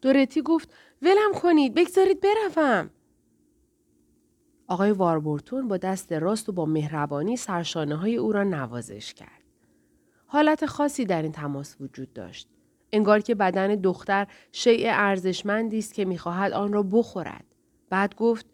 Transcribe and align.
دورتی 0.00 0.42
گفت 0.42 0.74
ولم 1.02 1.32
کنید 1.42 1.74
بگذارید 1.74 2.20
بروم. 2.20 2.90
آقای 4.66 4.90
واربورتون 4.90 5.68
با 5.68 5.76
دست 5.76 6.12
راست 6.12 6.48
و 6.48 6.52
با 6.52 6.66
مهربانی 6.66 7.36
سرشانه 7.36 7.96
های 7.96 8.16
او 8.16 8.32
را 8.32 8.42
نوازش 8.42 9.14
کرد. 9.14 9.42
حالت 10.26 10.66
خاصی 10.66 11.04
در 11.04 11.22
این 11.22 11.32
تماس 11.32 11.76
وجود 11.80 12.12
داشت. 12.12 12.48
انگار 12.92 13.20
که 13.20 13.34
بدن 13.34 13.74
دختر 13.74 14.26
شیء 14.52 14.90
ارزشمندی 14.92 15.78
است 15.78 15.94
که 15.94 16.04
می‌خواهد 16.04 16.52
آن 16.52 16.72
را 16.72 16.82
بخورد. 16.82 17.44
بعد 17.90 18.14
گفت 18.14 18.46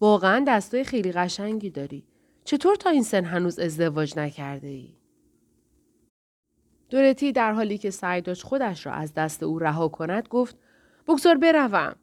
واقعا 0.00 0.44
دستای 0.48 0.84
خیلی 0.84 1.12
قشنگی 1.12 1.70
داری. 1.70 2.04
چطور 2.44 2.76
تا 2.76 2.90
این 2.90 3.02
سن 3.02 3.24
هنوز 3.24 3.58
ازدواج 3.58 4.18
نکرده 4.18 4.68
ای؟ 4.68 4.97
دورتی 6.90 7.32
در 7.32 7.52
حالی 7.52 7.78
که 7.78 7.90
سعی 7.90 8.20
داشت 8.20 8.42
خودش 8.42 8.86
را 8.86 8.92
از 8.92 9.14
دست 9.14 9.42
او 9.42 9.58
رها 9.58 9.88
کند 9.88 10.28
گفت 10.28 10.56
بگذار 11.08 11.36
بروم. 11.36 11.96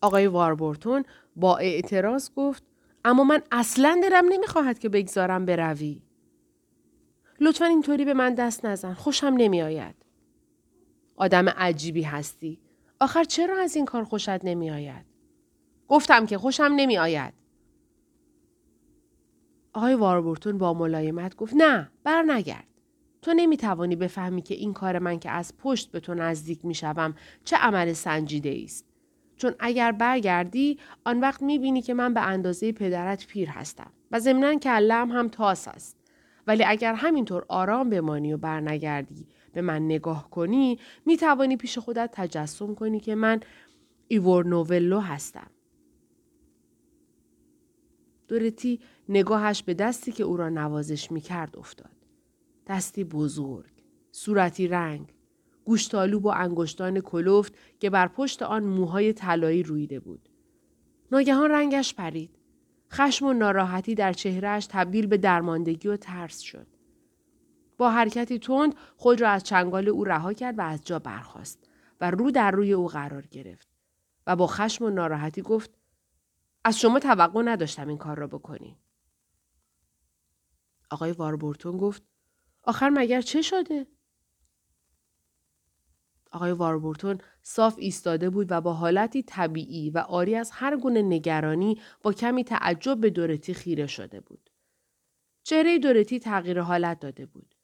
آقای 0.00 0.26
واربورتون 0.26 1.04
با 1.36 1.56
اعتراض 1.56 2.30
گفت 2.36 2.62
اما 3.04 3.24
من 3.24 3.42
اصلا 3.52 4.00
دلم 4.02 4.24
نمی‌خواهد 4.28 4.78
که 4.78 4.88
بگذارم 4.88 5.44
بروی. 5.44 6.02
لطفا 7.40 7.64
اینطوری 7.64 8.04
به 8.04 8.14
من 8.14 8.34
دست 8.34 8.64
نزن. 8.64 8.94
خوشم 8.94 9.34
نمیآید. 9.36 9.94
آدم 11.16 11.48
عجیبی 11.48 12.02
هستی. 12.02 12.60
آخر 13.00 13.24
چرا 13.24 13.62
از 13.62 13.76
این 13.76 13.84
کار 13.84 14.04
خوشت 14.04 14.44
نمیآید؟ 14.44 15.06
گفتم 15.88 16.26
که 16.26 16.38
خوشم 16.38 16.72
نمیآید. 16.76 17.34
آقای 19.72 19.94
واربورتون 19.94 20.58
با 20.58 20.74
ملایمت 20.74 21.36
گفت 21.36 21.54
نه 21.56 21.90
بر 22.04 22.22
نگرد. 22.22 22.67
تو 23.28 23.34
نمی 23.34 23.56
توانی 23.56 23.96
بفهمی 23.96 24.42
که 24.42 24.54
این 24.54 24.72
کار 24.72 24.98
من 24.98 25.18
که 25.18 25.30
از 25.30 25.58
پشت 25.58 25.90
به 25.90 26.00
تو 26.00 26.14
نزدیک 26.14 26.64
می 26.64 26.74
شوم 26.74 27.14
چه 27.44 27.56
عمل 27.56 27.92
سنجیده 27.92 28.60
است. 28.64 28.86
چون 29.36 29.54
اگر 29.58 29.92
برگردی 29.92 30.78
آن 31.04 31.20
وقت 31.20 31.42
می 31.42 31.58
بینی 31.58 31.82
که 31.82 31.94
من 31.94 32.14
به 32.14 32.20
اندازه 32.20 32.72
پدرت 32.72 33.26
پیر 33.26 33.48
هستم 33.48 33.90
و 34.10 34.20
ضمنا 34.20 34.54
کلم 34.54 35.10
هم 35.10 35.28
تاس 35.28 35.68
است. 35.68 35.96
ولی 36.46 36.64
اگر 36.64 36.94
همینطور 36.94 37.44
آرام 37.48 37.90
بمانی 37.90 38.32
و 38.32 38.36
برنگردی 38.36 39.26
به 39.52 39.62
من 39.62 39.84
نگاه 39.84 40.30
کنی 40.30 40.78
می 41.06 41.16
توانی 41.16 41.56
پیش 41.56 41.78
خودت 41.78 42.10
تجسم 42.12 42.74
کنی 42.74 43.00
که 43.00 43.14
من 43.14 43.40
ایور 44.08 44.46
نوولو 44.46 45.00
هستم. 45.00 45.50
دورتی 48.28 48.80
نگاهش 49.08 49.62
به 49.62 49.74
دستی 49.74 50.12
که 50.12 50.24
او 50.24 50.36
را 50.36 50.48
نوازش 50.48 51.12
می 51.12 51.20
کرد 51.20 51.56
افتاد. 51.56 51.97
دستی 52.68 53.04
بزرگ، 53.04 53.72
صورتی 54.12 54.68
رنگ، 54.68 55.14
گوشتالو 55.64 56.20
با 56.20 56.32
انگشتان 56.32 57.00
کلفت 57.00 57.54
که 57.80 57.90
بر 57.90 58.08
پشت 58.08 58.42
آن 58.42 58.64
موهای 58.64 59.12
طلایی 59.12 59.62
رویده 59.62 60.00
بود. 60.00 60.28
ناگهان 61.12 61.50
رنگش 61.50 61.94
پرید. 61.94 62.38
خشم 62.92 63.26
و 63.26 63.32
ناراحتی 63.32 63.94
در 63.94 64.12
چهرهش 64.12 64.66
تبدیل 64.66 65.06
به 65.06 65.16
درماندگی 65.16 65.88
و 65.88 65.96
ترس 65.96 66.40
شد. 66.40 66.66
با 67.78 67.90
حرکتی 67.90 68.38
تند 68.38 68.74
خود 68.96 69.20
را 69.20 69.28
از 69.28 69.44
چنگال 69.44 69.88
او 69.88 70.04
رها 70.04 70.32
کرد 70.32 70.58
و 70.58 70.62
از 70.62 70.84
جا 70.84 70.98
برخاست 70.98 71.68
و 72.00 72.10
رو 72.10 72.30
در 72.30 72.50
روی 72.50 72.72
او 72.72 72.88
قرار 72.88 73.26
گرفت 73.26 73.68
و 74.26 74.36
با 74.36 74.46
خشم 74.46 74.84
و 74.84 74.90
ناراحتی 74.90 75.42
گفت 75.42 75.70
از 76.64 76.80
شما 76.80 76.98
توقع 76.98 77.42
نداشتم 77.42 77.88
این 77.88 77.98
کار 77.98 78.18
را 78.18 78.26
بکنی. 78.26 78.78
آقای 80.90 81.12
واربورتون 81.12 81.76
گفت 81.76 82.02
آخر 82.62 82.88
مگر 82.88 83.20
چه 83.20 83.42
شده؟ 83.42 83.86
آقای 86.32 86.52
واربورتون 86.52 87.18
صاف 87.42 87.74
ایستاده 87.78 88.30
بود 88.30 88.46
و 88.50 88.60
با 88.60 88.72
حالتی 88.72 89.22
طبیعی 89.22 89.90
و 89.90 89.98
آری 89.98 90.34
از 90.34 90.50
هر 90.50 90.76
گونه 90.76 91.02
نگرانی 91.02 91.80
با 92.02 92.12
کمی 92.12 92.44
تعجب 92.44 93.00
به 93.00 93.10
دورتی 93.10 93.54
خیره 93.54 93.86
شده 93.86 94.20
بود. 94.20 94.50
چهره 95.42 95.78
دورتی 95.78 96.18
تغییر 96.18 96.60
حالت 96.60 97.00
داده 97.00 97.26
بود. 97.26 97.54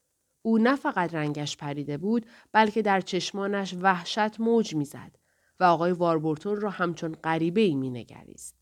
او 0.42 0.58
نه 0.58 0.76
فقط 0.76 1.14
رنگش 1.14 1.56
پریده 1.56 1.98
بود 1.98 2.26
بلکه 2.52 2.82
در 2.82 3.00
چشمانش 3.00 3.74
وحشت 3.80 4.40
موج 4.40 4.74
می‌زد 4.74 5.16
و 5.60 5.64
آقای 5.64 5.92
واربورتون 5.92 6.60
را 6.60 6.70
همچون 6.70 7.12
غریبه 7.12 7.60
ای 7.60 7.74
می 7.74 7.90
نگریست. 7.90 8.56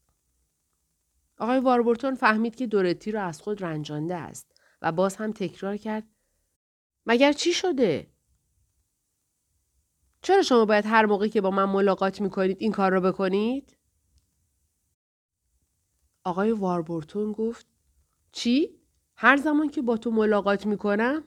آقای 1.38 1.60
واربورتون 1.60 2.14
فهمید 2.14 2.54
که 2.54 2.66
دورتی 2.66 3.10
را 3.10 3.22
از 3.22 3.42
خود 3.42 3.64
رنجانده 3.64 4.14
است 4.14 4.52
و 4.82 4.92
باز 4.92 5.16
هم 5.16 5.32
تکرار 5.32 5.76
کرد 5.76 6.04
مگر 7.06 7.32
چی 7.32 7.52
شده؟ 7.52 8.10
چرا 10.22 10.42
شما 10.42 10.64
باید 10.64 10.86
هر 10.86 11.06
موقعی 11.06 11.28
که 11.28 11.40
با 11.40 11.50
من 11.50 11.64
ملاقات 11.64 12.20
می 12.20 12.30
کنید 12.30 12.56
این 12.60 12.72
کار 12.72 12.92
را 12.92 13.00
بکنید؟ 13.00 13.76
آقای 16.24 16.52
واربورتون 16.52 17.32
گفت 17.32 17.66
چی؟ 18.32 18.80
هر 19.16 19.36
زمان 19.36 19.68
که 19.68 19.82
با 19.82 19.96
تو 19.96 20.10
ملاقات 20.10 20.66
می 20.66 20.76
کنم؟ 20.76 21.24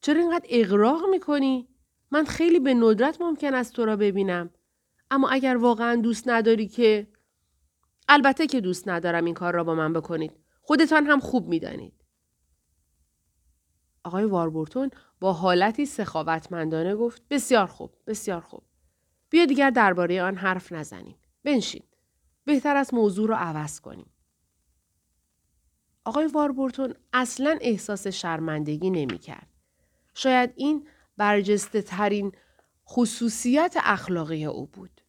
چرا 0.00 0.20
اینقدر 0.20 0.46
اغراق 0.48 1.02
می 1.10 1.20
کنی؟ 1.20 1.68
من 2.10 2.24
خیلی 2.24 2.60
به 2.60 2.74
ندرت 2.74 3.20
ممکن 3.20 3.54
است 3.54 3.72
تو 3.72 3.84
را 3.84 3.96
ببینم. 3.96 4.50
اما 5.10 5.28
اگر 5.28 5.56
واقعا 5.56 5.96
دوست 5.96 6.28
نداری 6.28 6.68
که 6.68 7.08
البته 8.08 8.46
که 8.46 8.60
دوست 8.60 8.88
ندارم 8.88 9.24
این 9.24 9.34
کار 9.34 9.54
را 9.54 9.64
با 9.64 9.74
من 9.74 9.92
بکنید. 9.92 10.32
خودتان 10.60 11.06
هم 11.06 11.20
خوب 11.20 11.48
می‌دانید. 11.48 11.97
آقای 14.08 14.24
واربورتون 14.24 14.90
با 15.20 15.32
حالتی 15.32 15.86
سخاوتمندانه 15.86 16.96
گفت 16.96 17.22
بسیار 17.30 17.66
خوب 17.66 17.90
بسیار 18.06 18.40
خوب 18.40 18.62
بیا 19.30 19.44
دیگر 19.44 19.70
درباره 19.70 20.22
آن 20.22 20.36
حرف 20.36 20.72
نزنیم 20.72 21.16
بنشین 21.44 21.82
بهتر 22.44 22.76
از 22.76 22.94
موضوع 22.94 23.28
را 23.28 23.36
عوض 23.36 23.80
کنیم 23.80 24.10
آقای 26.04 26.26
واربورتون 26.26 26.94
اصلا 27.12 27.58
احساس 27.60 28.06
شرمندگی 28.06 28.90
نمی 28.90 29.18
کرد. 29.18 29.46
شاید 30.14 30.52
این 30.56 30.86
برجسته 31.16 31.82
ترین 31.82 32.32
خصوصیت 32.88 33.76
اخلاقی 33.84 34.44
او 34.44 34.66
بود. 34.66 35.00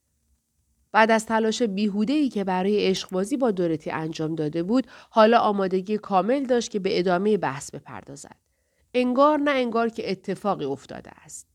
بعد 0.92 1.12
از 1.12 1.26
تلاش 1.26 1.62
بیهوده 1.62 2.30
که 2.30 2.44
برای 2.44 2.88
عشقبازی 2.88 3.38
با 3.38 3.52
دورتی 3.52 3.92
انجام 3.92 4.36
داده 4.36 4.64
بود، 4.64 4.88
حالا 5.10 5.40
آمادگی 5.40 5.98
کامل 5.98 6.46
داشت 6.46 6.72
که 6.72 6.80
به 6.80 7.00
ادامه 7.00 7.38
بحث 7.38 7.72
بپردازد. 7.72 8.49
انگار 8.94 9.38
نه 9.38 9.52
انگار 9.52 9.90
که 9.90 10.12
اتفاقی 10.12 10.66
افتاده 10.66 11.12
است. 11.26 11.48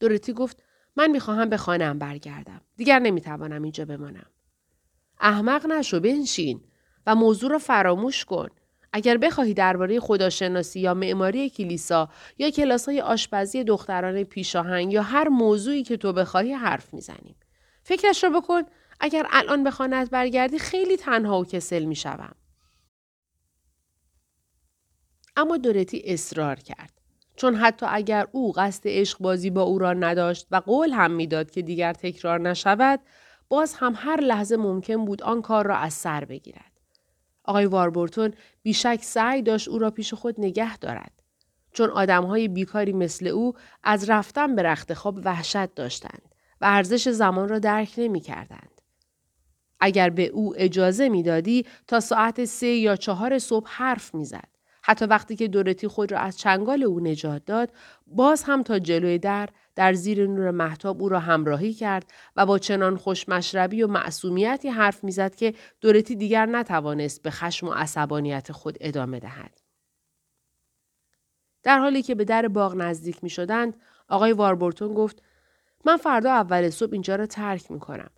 دورتی 0.00 0.32
گفت 0.32 0.62
من 0.96 1.10
می‌خواهم 1.10 1.48
به 1.48 1.56
خانم 1.56 1.98
برگردم. 1.98 2.60
دیگر 2.76 2.98
نمی‌توانم 2.98 3.62
اینجا 3.62 3.84
بمانم. 3.84 4.26
احمق 5.20 5.66
نشو 5.66 6.00
بنشین 6.00 6.64
و 7.06 7.14
موضوع 7.14 7.50
را 7.50 7.58
فراموش 7.58 8.24
کن. 8.24 8.48
اگر 8.92 9.16
بخواهی 9.16 9.54
درباره 9.54 10.00
خداشناسی 10.00 10.80
یا 10.80 10.94
معماری 10.94 11.50
کلیسا 11.50 12.08
یا 12.38 12.50
کلاس 12.50 12.88
های 12.88 13.00
آشپزی 13.00 13.64
دختران 13.64 14.24
پیشاهنگ 14.24 14.92
یا 14.92 15.02
هر 15.02 15.28
موضوعی 15.28 15.82
که 15.82 15.96
تو 15.96 16.12
بخواهی 16.12 16.52
حرف 16.52 16.94
می‌زنیم. 16.94 17.36
فکرش 17.82 18.24
را 18.24 18.30
بکن 18.30 18.62
اگر 19.00 19.26
الان 19.30 19.64
به 19.64 19.70
خانت 19.70 20.10
برگردی 20.10 20.58
خیلی 20.58 20.96
تنها 20.96 21.40
و 21.40 21.44
کسل 21.44 21.84
می‌شوم. 21.84 22.34
اما 25.36 25.56
دورتی 25.56 26.02
اصرار 26.04 26.56
کرد. 26.56 26.92
چون 27.36 27.54
حتی 27.54 27.86
اگر 27.88 28.26
او 28.32 28.52
قصد 28.52 28.82
عشق 28.86 29.18
بازی 29.18 29.50
با 29.50 29.62
او 29.62 29.78
را 29.78 29.92
نداشت 29.92 30.46
و 30.50 30.56
قول 30.56 30.90
هم 30.90 31.10
می‌داد 31.10 31.50
که 31.50 31.62
دیگر 31.62 31.92
تکرار 31.92 32.40
نشود، 32.40 33.00
باز 33.48 33.74
هم 33.74 33.92
هر 33.96 34.20
لحظه 34.20 34.56
ممکن 34.56 35.04
بود 35.04 35.22
آن 35.22 35.42
کار 35.42 35.66
را 35.66 35.76
از 35.76 35.94
سر 35.94 36.24
بگیرد. 36.24 36.72
آقای 37.44 37.66
واربورتون 37.66 38.34
بیشک 38.62 39.00
سعی 39.02 39.42
داشت 39.42 39.68
او 39.68 39.78
را 39.78 39.90
پیش 39.90 40.14
خود 40.14 40.34
نگه 40.40 40.76
دارد. 40.76 41.12
چون 41.72 41.90
آدمهای 41.90 42.48
بیکاری 42.48 42.92
مثل 42.92 43.26
او 43.26 43.54
از 43.82 44.10
رفتن 44.10 44.56
به 44.56 44.62
رخت 44.62 44.94
خواب 44.94 45.20
وحشت 45.24 45.74
داشتند 45.74 46.34
و 46.60 46.64
ارزش 46.68 47.08
زمان 47.08 47.48
را 47.48 47.58
درک 47.58 47.94
نمی 47.98 48.20
کردند. 48.20 48.80
اگر 49.80 50.10
به 50.10 50.26
او 50.26 50.54
اجازه 50.56 51.08
می‌دادی 51.08 51.66
تا 51.86 52.00
ساعت 52.00 52.44
سه 52.44 52.66
یا 52.66 52.96
چهار 52.96 53.38
صبح 53.38 53.68
حرف 53.70 54.14
می‌زد. 54.14 54.48
حتی 54.82 55.04
وقتی 55.04 55.36
که 55.36 55.48
دورتی 55.48 55.88
خود 55.88 56.12
را 56.12 56.18
از 56.18 56.38
چنگال 56.38 56.82
او 56.82 57.00
نجات 57.00 57.44
داد 57.44 57.72
باز 58.06 58.42
هم 58.42 58.62
تا 58.62 58.78
جلوی 58.78 59.18
در 59.18 59.48
در 59.74 59.92
زیر 59.92 60.26
نور 60.26 60.50
محتاب 60.50 61.02
او 61.02 61.08
را 61.08 61.20
همراهی 61.20 61.72
کرد 61.72 62.12
و 62.36 62.46
با 62.46 62.58
چنان 62.58 62.96
خوشمشربی 62.96 63.82
و 63.82 63.86
معصومیتی 63.86 64.68
حرف 64.68 65.04
می‌زد 65.04 65.34
که 65.34 65.54
دورتی 65.80 66.16
دیگر 66.16 66.46
نتوانست 66.46 67.22
به 67.22 67.30
خشم 67.30 67.68
و 67.68 67.72
عصبانیت 67.72 68.52
خود 68.52 68.76
ادامه 68.80 69.20
دهد. 69.20 69.60
در 71.62 71.78
حالی 71.78 72.02
که 72.02 72.14
به 72.14 72.24
در 72.24 72.48
باغ 72.48 72.74
نزدیک 72.76 73.24
می 73.24 73.30
شدند، 73.30 73.76
آقای 74.08 74.32
واربورتون 74.32 74.94
گفت 74.94 75.22
من 75.84 75.96
فردا 75.96 76.30
اول 76.30 76.70
صبح 76.70 76.92
اینجا 76.92 77.16
را 77.16 77.26
ترک 77.26 77.70
می 77.70 77.80
کنم. 77.80 78.10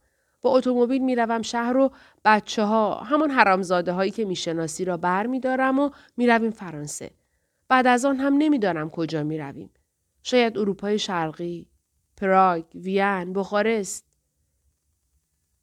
با 0.43 0.51
اتومبیل 0.51 1.03
می‌روم 1.03 1.43
شهر 1.43 1.77
و 1.77 1.91
بچه 2.25 2.65
ها 2.65 2.95
همان 2.95 3.31
حرامزاده 3.31 3.93
هایی 3.93 4.11
که 4.11 4.25
می‌شناسی 4.25 4.85
را 4.85 4.97
بر 4.97 5.27
می 5.27 5.41
دارم 5.41 5.79
و 5.79 5.91
می‌رویم 6.17 6.51
فرانسه. 6.51 7.11
بعد 7.69 7.87
از 7.87 8.05
آن 8.05 8.17
هم 8.17 8.35
نمی‌دانم 8.39 8.91
کجا 8.91 9.23
می 9.23 9.39
رویم. 9.39 9.71
شاید 10.23 10.59
اروپای 10.59 10.99
شرقی 10.99 11.67
پراگ، 12.17 12.65
وین، 12.75 13.33
بخارست. 13.33 14.05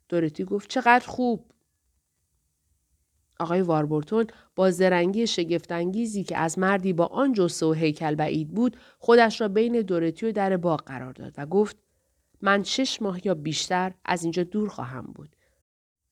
دورتی 0.10 0.44
گفت 0.44 0.70
چقدر 0.70 1.08
خوب. 1.08 1.52
آقای 3.40 3.62
واربورتون 3.62 4.28
با 4.56 4.72
زرنگی 4.72 5.28
شگفتانگیزی 5.28 6.24
که 6.24 6.38
از 6.38 6.60
مردی 6.60 6.94
با 6.94 7.06
آن 7.06 7.34
جسه 7.34 7.66
و 7.66 7.74
هیکل 7.74 8.16
بعید 8.16 8.48
بود 8.50 8.78
خودش 9.00 9.42
را 9.42 9.48
بین 9.48 9.82
دورتی 9.82 10.26
و 10.26 10.32
در 10.32 10.58
باغ 10.58 10.84
قرار 10.84 11.14
داد 11.14 11.34
و 11.38 11.46
گفت 11.46 11.78
من 12.42 12.64
شش 12.64 13.02
ماه 13.02 13.28
یا 13.28 13.34
بیشتر 13.34 13.94
از 14.06 14.24
اینجا 14.24 14.44
دور 14.44 14.70
خواهم 14.70 15.06
بود. 15.16 15.36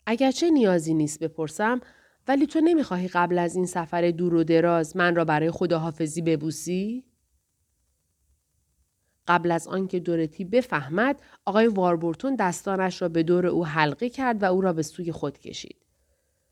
اگرچه 0.06 0.50
نیازی 0.50 0.94
نیست 0.94 1.20
بپرسم 1.20 1.80
ولی 2.28 2.48
تو 2.48 2.60
نمی‌خواهی 2.60 3.08
قبل 3.08 3.38
از 3.38 3.56
این 3.56 3.66
سفر 3.66 4.12
دور 4.12 4.34
و 4.34 4.44
دراز 4.44 4.98
من 4.98 5.16
را 5.16 5.26
برای 5.26 5.52
خداحافظی 5.52 6.22
ببوسی؟ 6.22 7.06
قبل 9.28 9.52
از 9.52 9.68
آنکه 9.68 10.00
دورتی 10.00 10.46
بفهمد 10.46 11.22
آقای 11.46 11.68
واربورتون 11.68 12.36
دستانش 12.36 13.02
را 13.02 13.10
به 13.10 13.24
دور 13.24 13.48
او 13.48 13.66
حلقه 13.66 14.10
کرد 14.10 14.44
و 14.44 14.46
او 14.46 14.62
را 14.62 14.74
به 14.74 14.82
سوی 14.82 15.12
خود 15.12 15.38
کشید. 15.38 15.86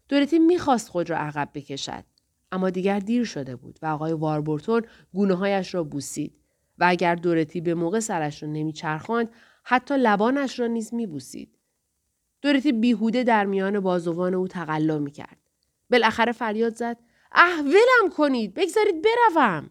دورتی 0.09 0.39
می‌خواست 0.39 0.89
خود 0.89 1.09
را 1.09 1.17
عقب 1.17 1.49
بکشد 1.53 2.03
اما 2.51 2.69
دیگر 2.69 2.99
دیر 2.99 3.23
شده 3.23 3.55
بود 3.55 3.79
و 3.81 3.85
آقای 3.85 4.13
واربورتون 4.13 4.81
گونه 5.13 5.35
هایش 5.35 5.75
را 5.75 5.83
بوسید 5.83 6.33
و 6.77 6.85
اگر 6.87 7.15
دورتی 7.15 7.61
به 7.61 7.73
موقع 7.73 7.99
سرش 7.99 8.43
را 8.43 8.49
نمیچرخاند 8.49 9.29
حتی 9.67 9.97
لبانش 9.97 10.59
را 10.59 10.67
نیز 10.67 10.93
میبوسید. 10.93 11.57
دورتی 12.41 12.71
بیهوده 12.71 13.23
در 13.23 13.45
میان 13.45 13.79
بازوان 13.79 14.33
او 14.33 14.47
تقلا 14.47 14.99
می‌کرد. 14.99 15.37
بالاخره 15.89 16.31
فریاد 16.31 16.75
زد 16.75 16.97
اه 17.31 17.59
ولم 17.61 18.09
کنید 18.17 18.53
بگذارید 18.53 18.95
بروم 19.01 19.69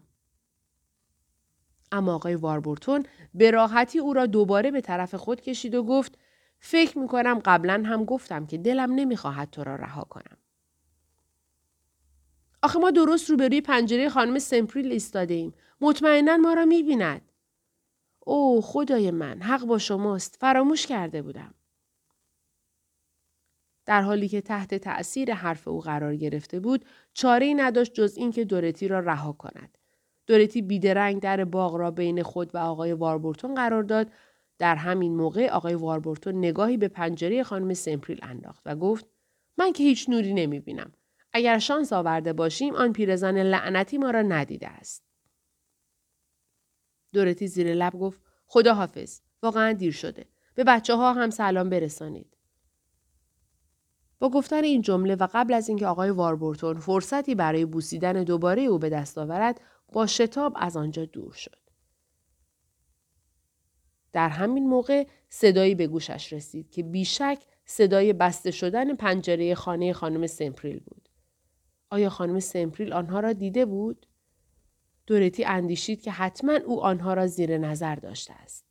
اما 1.91 2.15
آقای 2.15 2.35
واربورتون 2.35 3.05
به 3.33 3.51
راحتی 3.51 3.99
او 3.99 4.13
را 4.13 4.25
دوباره 4.25 4.71
به 4.71 4.81
طرف 4.81 5.15
خود 5.15 5.41
کشید 5.41 5.75
و 5.75 5.83
گفت 5.83 6.17
فکر 6.59 6.99
می 6.99 7.07
کنم 7.07 7.39
قبلا 7.45 7.83
هم 7.85 8.05
گفتم 8.05 8.45
که 8.45 8.57
دلم 8.57 8.91
نمی‌خواهد 8.91 9.49
تو 9.49 9.63
را 9.63 9.75
رها 9.75 10.03
کنم. 10.03 10.37
آخه 12.63 12.79
ما 12.79 12.91
درست 12.91 13.29
روبروی 13.29 13.61
پنجره 13.61 14.09
خانم 14.09 14.39
سمپریل 14.39 14.91
ایستاده 14.91 15.33
ایم. 15.33 15.53
مطمئنا 15.81 16.37
ما 16.37 16.53
را 16.53 16.65
بیند. 16.65 17.21
او 18.27 18.61
خدای 18.61 19.11
من 19.11 19.41
حق 19.41 19.65
با 19.65 19.77
شماست 19.77 20.37
فراموش 20.39 20.87
کرده 20.87 21.21
بودم. 21.21 21.53
در 23.85 24.01
حالی 24.01 24.27
که 24.27 24.41
تحت 24.41 24.75
تأثیر 24.75 25.33
حرف 25.33 25.67
او 25.67 25.81
قرار 25.81 26.15
گرفته 26.15 26.59
بود 26.59 26.85
چاره 27.13 27.45
ای 27.45 27.53
نداشت 27.53 27.93
جز 27.93 28.17
اینکه 28.17 28.45
دورتی 28.45 28.87
را 28.87 28.99
رها 28.99 29.33
کند 29.33 29.77
دورتی 30.27 30.61
بیدرنگ 30.61 31.21
در 31.21 31.45
باغ 31.45 31.75
را 31.75 31.91
بین 31.91 32.23
خود 32.23 32.55
و 32.55 32.57
آقای 32.57 32.93
واربورتون 32.93 33.55
قرار 33.55 33.83
داد 33.83 34.11
در 34.59 34.75
همین 34.75 35.15
موقع 35.15 35.49
آقای 35.49 35.73
واربورتون 35.73 36.37
نگاهی 36.37 36.77
به 36.77 36.87
پنجره 36.87 37.43
خانم 37.43 37.73
سمپریل 37.73 38.19
انداخت 38.21 38.61
و 38.65 38.75
گفت 38.75 39.05
من 39.57 39.73
که 39.73 39.83
هیچ 39.83 40.09
نوری 40.09 40.33
نمی 40.33 40.59
بینم. 40.59 40.91
اگر 41.33 41.59
شانس 41.59 41.93
آورده 41.93 42.33
باشیم 42.33 42.75
آن 42.75 42.93
پیرزن 42.93 43.37
لعنتی 43.37 43.97
ما 43.97 44.11
را 44.11 44.21
ندیده 44.21 44.67
است. 44.67 45.03
دورتی 47.15 47.47
زیر 47.47 47.73
لب 47.73 47.93
گفت 47.93 48.21
خدا 48.47 48.73
حافظ. 48.73 49.19
واقعا 49.43 49.73
دیر 49.73 49.91
شده. 49.91 50.25
به 50.55 50.63
بچه 50.63 50.95
ها 50.95 51.13
هم 51.13 51.29
سلام 51.29 51.69
برسانید. 51.69 52.37
با 54.19 54.29
گفتن 54.29 54.63
این 54.63 54.81
جمله 54.81 55.15
و 55.15 55.27
قبل 55.33 55.53
از 55.53 55.69
اینکه 55.69 55.87
آقای 55.87 56.09
واربورتون 56.09 56.79
فرصتی 56.79 57.35
برای 57.35 57.65
بوسیدن 57.65 58.23
دوباره 58.23 58.61
او 58.61 58.79
به 58.79 58.89
دست 58.89 59.17
آورد 59.17 59.61
با 59.93 60.07
شتاب 60.07 60.53
از 60.55 60.77
آنجا 60.77 61.05
دور 61.05 61.33
شد. 61.33 61.59
در 64.13 64.29
همین 64.29 64.67
موقع 64.67 65.07
صدایی 65.29 65.75
به 65.75 65.87
گوشش 65.87 66.33
رسید 66.33 66.71
که 66.71 66.83
بیشک 66.83 67.43
صدای 67.65 68.13
بسته 68.13 68.51
شدن 68.51 68.95
پنجره 68.95 69.55
خانه 69.55 69.93
خانم 69.93 70.27
سمپریل 70.27 70.79
بود. 70.79 71.09
آیا 71.89 72.09
خانم 72.09 72.39
سمپریل 72.39 72.93
آنها 72.93 73.19
را 73.19 73.33
دیده 73.33 73.65
بود؟ 73.65 74.05
دورتی 75.07 75.45
اندیشید 75.45 76.01
که 76.01 76.11
حتما 76.11 76.53
او 76.53 76.83
آنها 76.83 77.13
را 77.13 77.27
زیر 77.27 77.57
نظر 77.57 77.95
داشته 77.95 78.33
است. 78.33 78.65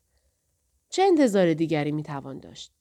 چه 0.91 1.03
انتظار 1.03 1.55
دیگری 1.55 1.93
می‌توان 1.93 2.39
داشت؟ 2.39 2.73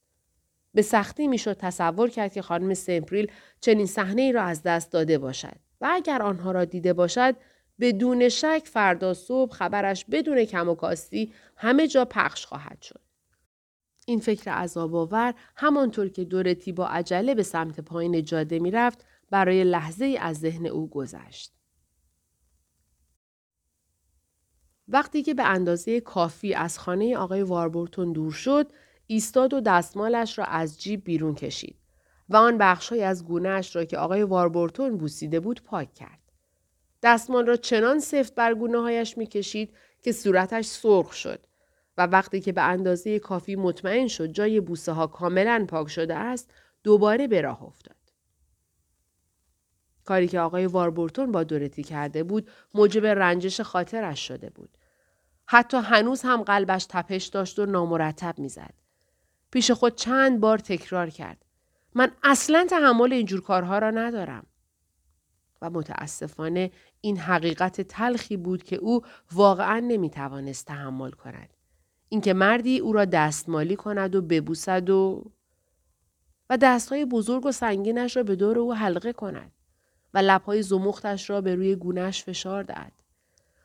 به 0.74 0.82
سختی 0.82 1.28
می‌شد 1.28 1.58
تصور 1.58 2.10
کرد 2.10 2.34
که 2.34 2.42
خانم 2.42 2.74
سمپریل 2.74 3.32
چنین 3.62 3.86
صحنه 3.86 4.22
ای 4.22 4.32
را 4.32 4.44
از 4.44 4.64
دست 4.64 4.92
داده 4.92 5.18
باشد 5.18 5.56
و 5.82 5.90
اگر 5.92 6.22
آنها 6.22 6.52
را 6.52 6.66
دیده 6.66 6.94
باشد 6.94 7.36
بدون 7.80 8.30
شک 8.30 8.64
فردا 8.66 9.14
صبح 9.14 9.54
خبرش 9.54 10.06
بدون 10.06 10.46
کم 10.46 10.70
و 10.70 10.76
کاستی 10.76 11.34
همه 11.56 11.88
جا 11.88 12.06
پخش 12.06 12.46
خواهد 12.46 12.82
شد. 12.82 13.02
این 14.06 14.20
فکر 14.20 14.52
عذاب 14.52 14.96
آور 14.96 15.34
همانطور 15.56 16.10
که 16.10 16.24
دورتی 16.24 16.72
با 16.72 16.88
عجله 16.88 17.36
به 17.36 17.44
سمت 17.44 17.80
پایین 17.80 18.24
جاده 18.24 18.60
می‌رفت 18.60 19.06
برای 19.30 19.64
لحظه 19.64 20.18
از 20.20 20.40
ذهن 20.40 20.66
او 20.66 20.90
گذشت. 20.90 21.54
وقتی 24.88 25.24
که 25.24 25.34
به 25.34 25.44
اندازه 25.44 26.00
کافی 26.00 26.54
از 26.54 26.80
خانه 26.80 27.18
آقای 27.18 27.44
واربورتون 27.44 28.14
دور 28.14 28.32
شد، 28.32 28.68
ایستاد 29.08 29.54
و 29.54 29.62
دستمالش 29.62 30.38
را 30.38 30.46
از 30.46 30.82
جیب 30.82 31.04
بیرون 31.04 31.36
کشید 31.36 31.76
و 32.30 32.36
آن 32.36 32.58
بخشهایی 32.58 33.04
از 33.04 33.26
گونهش 33.26 33.76
را 33.76 33.86
که 33.86 33.98
آقای 33.98 34.24
واربورتون 34.24 34.98
بوسیده 34.98 35.40
بود 35.40 35.64
پاک 35.64 35.94
کرد. 35.94 36.20
دستمال 37.04 37.46
را 37.46 37.56
چنان 37.56 38.00
سفت 38.00 38.36
بر 38.36 38.54
گونه 38.54 38.82
هایش 38.82 39.18
می 39.18 39.28
کشید 39.28 39.74
که 40.02 40.12
صورتش 40.12 40.66
سرخ 40.66 41.14
شد 41.14 41.40
و 41.98 42.08
وقتی 42.08 42.42
که 42.42 42.52
به 42.52 42.62
اندازه 42.62 43.20
کافی 43.20 43.56
مطمئن 43.56 44.08
شد 44.08 44.28
جای 44.28 44.60
بوسه 44.60 44.92
ها 44.92 45.08
کاملا 45.08 45.66
پاک 45.70 45.88
شده 45.88 46.16
است 46.16 46.52
دوباره 46.84 47.28
به 47.28 47.42
راه 47.42 47.64
افتاد. 47.64 47.83
کاری 50.06 50.28
که 50.28 50.40
آقای 50.40 50.66
واربورتون 50.66 51.32
با 51.32 51.44
دورتی 51.44 51.84
کرده 51.84 52.24
بود 52.24 52.50
موجب 52.74 53.06
رنجش 53.06 53.62
خاطرش 53.62 54.28
شده 54.28 54.50
بود. 54.50 54.78
حتی 55.46 55.78
هنوز 55.78 56.22
هم 56.22 56.42
قلبش 56.42 56.86
تپش 56.90 57.26
داشت 57.26 57.60
و 57.60 57.66
نامرتب 57.66 58.40
می‌زد. 58.40 58.74
پیش 59.52 59.72
خود 59.72 59.96
چند 59.96 60.40
بار 60.40 60.58
تکرار 60.58 61.10
کرد. 61.10 61.46
من 61.96 62.12
اصلا 62.24 62.68
تحمل 62.70 63.14
اینجور 63.14 63.42
کارها 63.42 63.78
را 63.78 63.92
ندارم. 63.92 64.46
و 65.62 65.70
متاسفانه 65.70 66.72
این 67.02 67.18
حقیقت 67.18 67.82
تلخی 67.82 68.38
بود 68.38 68.64
که 68.64 68.76
او 68.76 69.02
واقعا 69.32 69.80
نمی‌توانست 69.80 70.66
تحمل 70.66 71.12
کند. 71.12 71.54
اینکه 72.10 72.34
مردی 72.34 72.80
او 72.80 72.94
را 72.94 73.06
دستمالی 73.06 73.76
کند 73.76 74.16
و 74.16 74.22
ببوسد 74.22 74.90
و 74.90 75.32
و 76.50 76.58
دستهای 76.58 77.06
بزرگ 77.06 77.46
و 77.46 77.52
سنگینش 77.52 78.18
را 78.18 78.24
به 78.24 78.36
دور 78.36 78.60
او 78.60 78.74
حلقه 78.74 79.14
کند 79.14 79.52
و 80.14 80.18
لبهای 80.18 80.62
زمختش 80.62 81.30
را 81.30 81.42
به 81.42 81.56
روی 81.56 81.76
گونهش 81.76 82.24
فشار 82.24 82.64
دهد. 82.64 82.92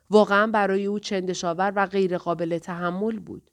واقعا 0.09 0.47
برای 0.47 0.85
او 0.85 0.99
چندشاور 0.99 1.73
و 1.75 1.85
غیر 1.85 2.17
قابل 2.17 2.57
تحمل 2.57 3.19
بود. 3.19 3.51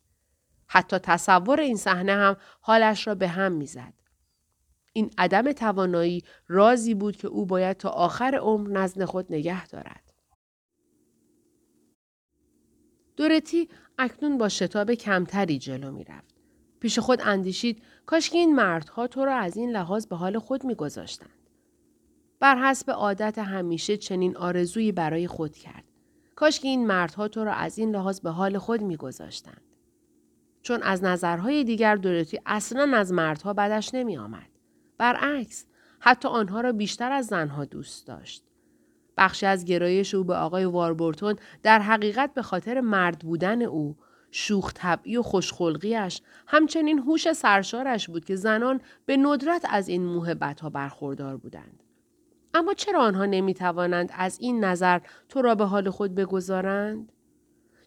حتی 0.67 0.99
تصور 0.99 1.61
این 1.61 1.77
صحنه 1.77 2.13
هم 2.13 2.37
حالش 2.61 3.07
را 3.07 3.15
به 3.15 3.29
هم 3.29 3.53
می‌زد. 3.53 3.93
این 4.93 5.11
عدم 5.19 5.53
توانایی 5.53 6.25
رازی 6.49 6.95
بود 6.95 7.17
که 7.17 7.29
او 7.29 7.47
باید 7.47 7.77
تا 7.77 7.89
آخر 7.89 8.35
عمر 8.35 8.71
نزد 8.71 9.05
خود 9.05 9.27
نگه 9.31 9.67
دارد. 9.67 10.13
دورتی 13.17 13.69
اکنون 13.99 14.39
با 14.39 14.49
شتاب 14.49 14.95
کمتری 14.95 15.59
جلو 15.59 15.93
می 15.93 16.05
رفت. 16.05 16.35
پیش 16.81 16.99
خود 16.99 17.21
اندیشید 17.25 17.83
کاش 18.07 18.31
که 18.31 18.39
این 18.39 18.55
مردها 18.55 19.07
تو 19.07 19.25
را 19.25 19.37
از 19.37 19.57
این 19.57 19.71
لحاظ 19.71 20.07
به 20.07 20.17
حال 20.17 20.39
خود 20.39 20.65
میگذاشتند. 20.65 21.36
بر 22.41 22.57
حسب 22.57 22.91
عادت 22.91 23.39
همیشه 23.39 23.97
چنین 23.97 24.37
آرزویی 24.37 24.93
برای 24.93 25.27
خود 25.27 25.57
کرد. 25.57 25.85
کاش 26.35 26.61
که 26.61 26.69
این 26.69 26.87
مردها 26.87 27.29
تو 27.29 27.45
را 27.45 27.53
از 27.53 27.79
این 27.79 27.97
لحاظ 27.97 28.21
به 28.21 28.31
حال 28.31 28.59
خود 28.59 28.83
میگذاشتند. 28.83 29.63
چون 30.63 30.83
از 30.83 31.05
نظرهای 31.05 31.65
دیگر 31.65 31.97
دورتی 31.97 32.41
اصلا 32.47 32.97
از 32.97 33.13
مردها 33.13 33.53
بدش 33.53 33.95
نمی 33.95 34.19
آمد. 34.19 34.49
برعکس 34.99 35.67
حتی 36.01 36.29
آنها 36.29 36.61
را 36.61 36.73
بیشتر 36.73 37.13
از 37.13 37.27
زنها 37.27 37.65
دوست 37.65 38.07
داشت. 38.07 38.45
بخشی 39.17 39.47
از 39.47 39.65
گرایش 39.65 40.15
او 40.15 40.25
به 40.25 40.35
آقای 40.35 40.65
واربورتون 40.65 41.37
در 41.63 41.79
حقیقت 41.79 42.35
به 42.35 42.43
خاطر 42.43 42.81
مرد 42.81 43.19
بودن 43.19 43.63
او 43.63 43.97
شوخ 44.31 44.73
طبعی 44.75 45.17
و 45.17 45.23
خوشخلقیش 45.23 46.23
همچنین 46.47 46.99
هوش 46.99 47.33
سرشارش 47.33 48.09
بود 48.09 48.25
که 48.25 48.37
زنان 48.37 48.81
به 49.07 49.17
ندرت 49.17 49.67
از 49.69 49.89
این 49.89 50.05
موهبت 50.05 50.61
ها 50.61 50.71
برخوردار 50.71 51.37
بودند. 51.37 51.83
اما 52.57 52.75
چرا 52.75 53.01
آنها 53.01 53.27
نمی 53.27 53.55
توانند 53.55 54.13
از 54.15 54.39
این 54.41 54.65
نظر 54.65 55.01
تو 55.29 55.43
را 55.43 55.55
به 55.55 55.65
حال 55.65 55.91
خود 55.91 56.15
بگذارند؟ 56.15 57.13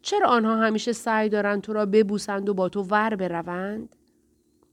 چرا 0.01 0.27
آنها 0.27 0.55
همیشه 0.55 0.93
سعی 0.93 1.29
دارند 1.29 1.61
تو 1.61 1.73
را 1.73 1.85
ببوسند 1.85 2.49
و 2.49 2.53
با 2.53 2.69
تو 2.69 2.83
ور 2.83 3.15
بروند؟ 3.15 3.95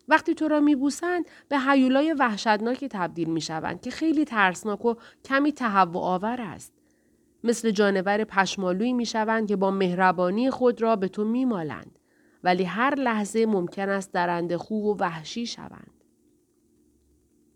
وقتی 0.09 0.35
تو 0.35 0.49
را 0.49 0.61
میبوسند 0.61 1.25
به 1.49 1.59
حیولای 1.59 2.13
وحشتناکی 2.13 2.89
تبدیل 2.89 3.31
می‌شوند 3.31 3.81
که 3.81 3.91
خیلی 3.91 4.25
ترسناک 4.25 4.85
و 4.85 4.95
کمی 5.25 5.53
تهوع 5.53 6.03
آور 6.03 6.41
است. 6.41 6.73
مثل 7.45 7.71
جانور 7.71 8.25
پشمالویی 8.25 8.93
می‌شوند 8.93 9.49
که 9.49 9.57
با 9.57 9.71
مهربانی 9.71 10.51
خود 10.51 10.83
را 10.83 10.97
به 10.97 11.09
تو 11.09 11.25
میمالند 11.25 11.99
ولی 12.45 12.65
هر 12.65 12.95
لحظه 12.95 13.47
ممکن 13.47 13.89
است 13.89 14.13
درنده 14.13 14.59
خوب 14.59 14.85
و 14.85 14.97
وحشی 15.01 15.47
شوند. 15.47 15.96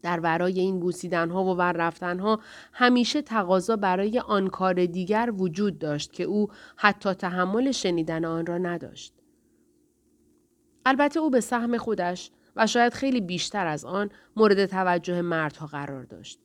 در 0.02 0.20
ورای 0.20 0.60
این 0.60 0.80
بوسیدن 0.80 1.30
ها 1.30 1.44
و 1.44 1.56
ور 1.56 1.72
رفتن 1.72 2.18
ها 2.18 2.40
همیشه 2.72 3.22
تقاضا 3.22 3.76
برای 3.76 4.18
آن 4.18 4.48
کار 4.48 4.86
دیگر 4.86 5.32
وجود 5.36 5.78
داشت 5.78 6.12
که 6.12 6.24
او 6.24 6.48
حتی 6.76 7.14
تحمل 7.14 7.70
شنیدن 7.70 8.24
آن 8.24 8.46
را 8.46 8.58
نداشت. 8.58 9.14
البته 10.86 11.20
او 11.20 11.30
به 11.30 11.40
سهم 11.40 11.78
خودش 11.78 12.30
و 12.56 12.66
شاید 12.66 12.94
خیلی 12.94 13.20
بیشتر 13.20 13.66
از 13.66 13.84
آن 13.84 14.10
مورد 14.36 14.66
توجه 14.66 15.22
مردها 15.22 15.66
قرار 15.66 16.04
داشت. 16.04 16.40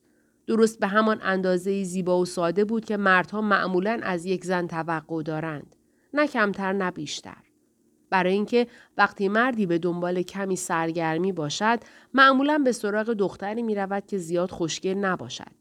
درست 0.47 0.79
به 0.79 0.87
همان 0.87 1.19
اندازه 1.21 1.83
زیبا 1.83 2.19
و 2.19 2.25
ساده 2.25 2.65
بود 2.65 2.85
که 2.85 2.97
مردها 2.97 3.41
معمولا 3.41 3.99
از 4.03 4.25
یک 4.25 4.45
زن 4.45 4.67
توقع 4.67 5.23
دارند. 5.23 5.75
نه 6.13 6.27
کمتر 6.27 6.73
نه 6.73 6.91
بیشتر. 6.91 7.44
برای 8.09 8.33
اینکه 8.33 8.67
وقتی 8.97 9.29
مردی 9.29 9.65
به 9.65 9.77
دنبال 9.77 10.21
کمی 10.21 10.55
سرگرمی 10.55 11.31
باشد 11.31 11.79
معمولا 12.13 12.57
به 12.57 12.71
سراغ 12.71 13.13
دختری 13.13 13.63
می 13.63 13.75
رود 13.75 14.05
که 14.05 14.17
زیاد 14.17 14.51
خوشگل 14.51 14.93
نباشد. 14.93 15.51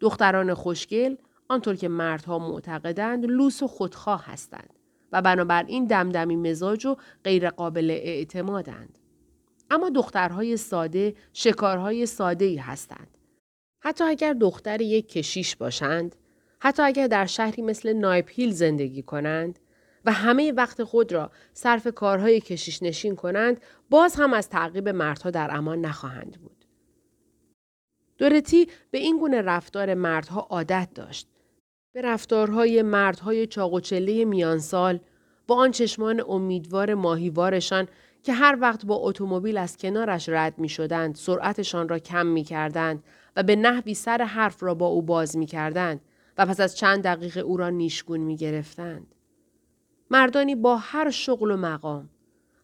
دختران 0.00 0.54
خوشگل 0.54 1.16
آنطور 1.48 1.74
که 1.76 1.88
مردها 1.88 2.38
معتقدند 2.38 3.24
لوس 3.26 3.62
و 3.62 3.66
خودخواه 3.66 4.24
هستند 4.26 4.78
و 5.12 5.22
بنابراین 5.22 5.84
دمدمی 5.84 6.36
مزاج 6.36 6.86
و 6.86 6.96
غیر 7.24 7.50
قابل 7.50 7.90
اعتمادند. 7.90 8.98
اما 9.70 9.90
دخترهای 9.90 10.56
ساده 10.56 11.14
شکارهای 11.32 12.06
ساده 12.06 12.44
ای 12.44 12.56
هستند. 12.56 13.18
حتی 13.80 14.04
اگر 14.04 14.32
دختر 14.32 14.80
یک 14.80 15.08
کشیش 15.08 15.56
باشند، 15.56 16.16
حتی 16.60 16.82
اگر 16.82 17.06
در 17.06 17.26
شهری 17.26 17.62
مثل 17.62 17.92
نایپیل 17.92 18.50
زندگی 18.50 19.02
کنند 19.02 19.58
و 20.04 20.12
همه 20.12 20.52
وقت 20.52 20.84
خود 20.84 21.12
را 21.12 21.30
صرف 21.52 21.86
کارهای 21.94 22.40
کشیش 22.40 22.82
نشین 22.82 23.16
کنند، 23.16 23.60
باز 23.90 24.14
هم 24.14 24.32
از 24.32 24.48
تعقیب 24.48 24.88
مردها 24.88 25.30
در 25.30 25.56
امان 25.56 25.80
نخواهند 25.80 26.40
بود. 26.40 26.64
دورتی 28.18 28.68
به 28.90 28.98
این 28.98 29.18
گونه 29.18 29.42
رفتار 29.42 29.94
مردها 29.94 30.40
عادت 30.40 30.88
داشت. 30.94 31.28
به 31.92 32.02
رفتارهای 32.02 32.82
مردهای 32.82 33.46
چاق 33.46 33.72
و 33.72 33.80
چله 33.80 34.24
میانسال 34.24 35.00
با 35.46 35.56
آن 35.56 35.70
چشمان 35.70 36.22
امیدوار 36.28 36.94
ماهیوارشان 36.94 37.88
که 38.22 38.32
هر 38.32 38.58
وقت 38.60 38.86
با 38.86 38.96
اتومبیل 38.96 39.56
از 39.56 39.76
کنارش 39.76 40.28
رد 40.28 40.58
می 40.58 40.68
شدند 40.68 41.14
سرعتشان 41.14 41.88
را 41.88 41.98
کم 41.98 42.26
می 42.26 42.44
کردند 42.44 43.04
و 43.36 43.42
به 43.42 43.56
نحوی 43.56 43.94
سر 43.94 44.22
حرف 44.22 44.62
را 44.62 44.74
با 44.74 44.86
او 44.86 45.02
باز 45.02 45.36
می 45.36 45.46
کردند 45.46 46.00
و 46.38 46.46
پس 46.46 46.60
از 46.60 46.76
چند 46.76 47.04
دقیقه 47.04 47.40
او 47.40 47.56
را 47.56 47.70
نیشگون 47.70 48.20
می 48.20 48.36
گرفتند. 48.36 49.13
مردانی 50.10 50.54
با 50.54 50.76
هر 50.76 51.10
شغل 51.10 51.50
و 51.50 51.56
مقام 51.56 52.10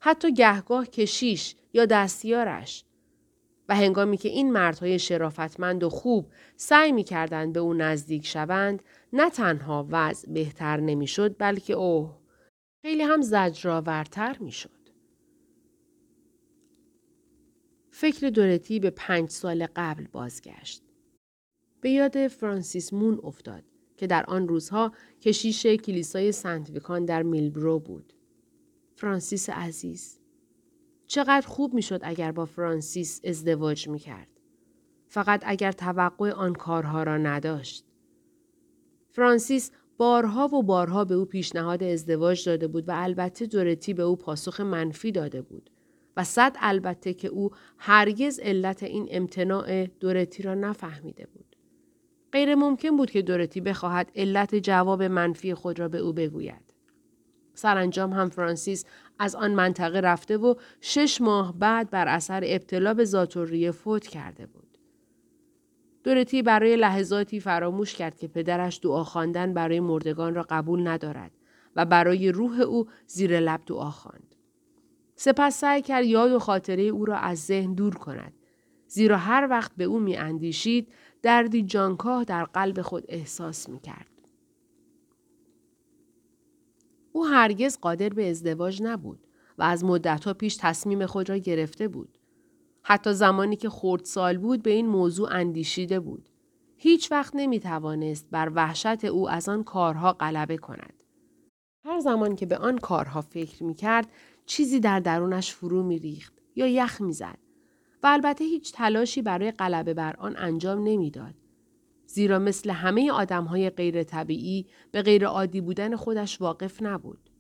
حتی 0.01 0.35
گهگاه 0.35 0.87
کشیش 0.87 1.55
یا 1.73 1.87
دستیارش 1.87 2.85
و 3.69 3.75
هنگامی 3.77 4.17
که 4.17 4.29
این 4.29 4.53
مردهای 4.53 4.99
شرافتمند 4.99 5.85
و 5.85 5.89
خوب 5.89 6.27
سعی 6.57 6.93
می 6.93 7.05
کردند 7.05 7.53
به 7.53 7.61
او 7.61 7.75
نزدیک 7.75 8.27
شوند 8.27 8.83
نه 9.13 9.31
تنها 9.31 9.87
وضع 9.91 10.33
بهتر 10.33 10.81
نمی‌شد 10.81 11.37
بلکه 11.39 11.73
اوه 11.73 12.19
خیلی 12.83 13.03
هم 13.03 13.23
زجرآورتر 13.23 14.37
می‌شد. 14.41 14.81
فکر 17.91 18.29
دورتی 18.29 18.81
به 18.81 18.91
پنج 18.91 19.31
سال 19.31 19.67
قبل 19.77 20.07
بازگشت. 20.13 20.83
به 21.81 21.91
یاد 21.91 22.29
فرانسیس 22.29 22.93
مون 22.93 23.21
افتاد 23.23 23.65
که 24.01 24.07
در 24.07 24.25
آن 24.25 24.49
روزها 24.49 24.93
کشیش 25.21 25.67
کلیسای 25.67 26.33
سنت 26.33 26.71
ویکان 26.71 27.05
در 27.05 27.23
میلبرو 27.23 27.79
بود. 27.79 28.13
فرانسیس 28.95 29.51
عزیز. 29.51 30.19
چقدر 31.07 31.47
خوب 31.47 31.75
می‌شد 31.75 32.01
اگر 32.03 32.33
با 32.33 32.45
فرانسیس 32.45 33.21
ازدواج 33.25 33.89
می 33.89 33.99
کرد. 33.99 34.29
فقط 35.09 35.43
اگر 35.47 35.73
توقع 35.73 36.31
آن 36.31 36.53
کارها 36.53 37.03
را 37.03 37.17
نداشت. 37.17 37.85
فرانسیس 39.11 39.71
بارها 39.97 40.55
و 40.55 40.63
بارها 40.63 41.05
به 41.05 41.15
او 41.15 41.25
پیشنهاد 41.25 41.83
ازدواج 41.83 42.49
داده 42.49 42.69
بود 42.69 42.89
و 42.89 42.93
البته 42.95 43.47
دورتی 43.47 43.95
به 43.95 44.03
او 44.03 44.17
پاسخ 44.17 44.61
منفی 44.61 45.13
داده 45.13 45.43
بود. 45.43 45.71
و 46.17 46.25
صد 46.25 46.57
البته 46.61 47.15
که 47.15 47.29
او 47.29 47.51
هرگز 47.79 48.39
علت 48.39 48.83
این 48.83 49.09
امتناع 49.11 49.87
دورتی 49.87 50.43
را 50.43 50.55
نفهمیده 50.55 51.27
بود. 51.27 51.50
غیر 52.33 52.55
ممکن 52.55 52.97
بود 52.97 53.11
که 53.11 53.23
دورتی 53.23 53.61
بخواهد 53.61 54.11
علت 54.17 54.55
جواب 54.55 55.03
منفی 55.03 55.55
خود 55.55 55.79
را 55.79 55.89
به 55.89 55.99
او 55.99 56.13
بگوید. 56.13 56.75
سرانجام 57.55 58.13
هم 58.13 58.29
فرانسیس 58.29 58.85
از 59.19 59.35
آن 59.35 59.55
منطقه 59.55 60.01
رفته 60.01 60.37
و 60.37 60.55
شش 60.81 61.21
ماه 61.21 61.59
بعد 61.59 61.91
بر 61.91 62.09
اثر 62.09 62.43
ابتلا 62.45 62.95
به 62.95 63.05
زاتوریه 63.05 63.71
فوت 63.71 64.07
کرده 64.07 64.47
بود. 64.47 64.79
دورتی 66.05 66.43
برای 66.43 66.77
لحظاتی 66.77 67.41
فراموش 67.41 67.95
کرد 67.95 68.17
که 68.17 68.29
پدرش 68.29 68.81
دعا 68.83 69.05
خواندن 69.05 69.55
برای 69.55 69.81
مردگان 69.81 70.35
را 70.35 70.47
قبول 70.51 70.89
ندارد 70.89 71.31
و 71.77 71.85
برای 71.85 72.33
روح 72.33 72.61
او 72.61 72.87
زیر 73.07 73.41
لب 73.41 73.61
دعا 73.67 73.91
خواند. 73.91 74.35
سپس 75.17 75.61
سعی 75.61 75.83
کرد 75.83 76.05
یاد 76.05 76.33
و 76.33 76.39
خاطره 76.39 76.83
او 76.83 77.05
را 77.05 77.17
از 77.17 77.39
ذهن 77.39 77.75
دور 77.75 77.95
کند. 77.95 78.33
زیرا 78.87 79.17
هر 79.17 79.47
وقت 79.51 79.73
به 79.77 79.85
او 79.85 80.01
می 80.01 80.17
اندیشید 80.17 80.93
دردی 81.23 81.63
جانکاه 81.63 82.25
در 82.25 82.45
قلب 82.45 82.83
خود 82.83 83.05
احساس 83.09 83.69
می 83.69 83.81
کرد. 83.81 84.07
او 87.13 87.27
هرگز 87.27 87.79
قادر 87.79 88.09
به 88.09 88.31
ازدواج 88.31 88.83
نبود 88.83 89.27
و 89.59 89.63
از 89.63 89.85
مدتها 89.85 90.35
پیش 90.35 90.57
تصمیم 90.57 91.07
خود 91.07 91.29
را 91.29 91.37
گرفته 91.37 91.89
بود. 91.89 92.19
حتی 92.83 93.13
زمانی 93.13 93.57
که 93.57 93.71
سال 94.05 94.39
بود 94.39 94.63
به 94.63 94.71
این 94.71 94.87
موضوع 94.87 95.33
اندیشیده 95.33 96.01
بود. 96.01 96.29
هیچ 96.77 97.13
وقت 97.13 97.33
نمی 97.37 97.61
توانست 97.61 98.27
بر 98.31 98.53
وحشت 98.55 99.05
او 99.05 99.31
از 99.31 99.49
آن 99.49 99.65
کارها 99.65 100.13
غلبه 100.13 100.57
کند. 100.57 101.01
هر 101.85 102.01
زمان 102.01 102.37
که 102.37 102.47
به 102.47 102.57
آن 102.57 102.79
کارها 102.79 103.21
فکر 103.21 103.65
می 103.65 103.75
کرد 103.75 104.09
چیزی 104.47 104.81
در 104.81 105.01
درونش 105.01 105.53
فرو 105.53 105.83
می 105.83 105.99
ریخت 105.99 106.35
یا 106.57 106.67
یخ 106.67 107.01
می 107.01 107.13
زد 107.13 107.39
و 108.03 108.07
البته 108.07 108.45
هیچ 108.45 108.73
تلاشی 108.73 109.23
برای 109.23 109.51
غلبه 109.51 109.95
بر 109.95 110.17
آن 110.17 110.37
انجام 110.37 110.83
نمی‌داد. 110.85 111.35
زیرا 112.07 112.39
مثل 112.39 112.71
همه 112.71 113.13
آدم 113.13 113.45
های 113.45 113.71
غیر 113.71 114.03
طبیعی 114.03 114.67
به 114.93 115.03
غیر 115.03 115.27
عادی 115.27 115.61
بودن 115.61 115.97
خودش 115.97 116.41
واقف 116.41 116.83
نبود. 116.83 117.31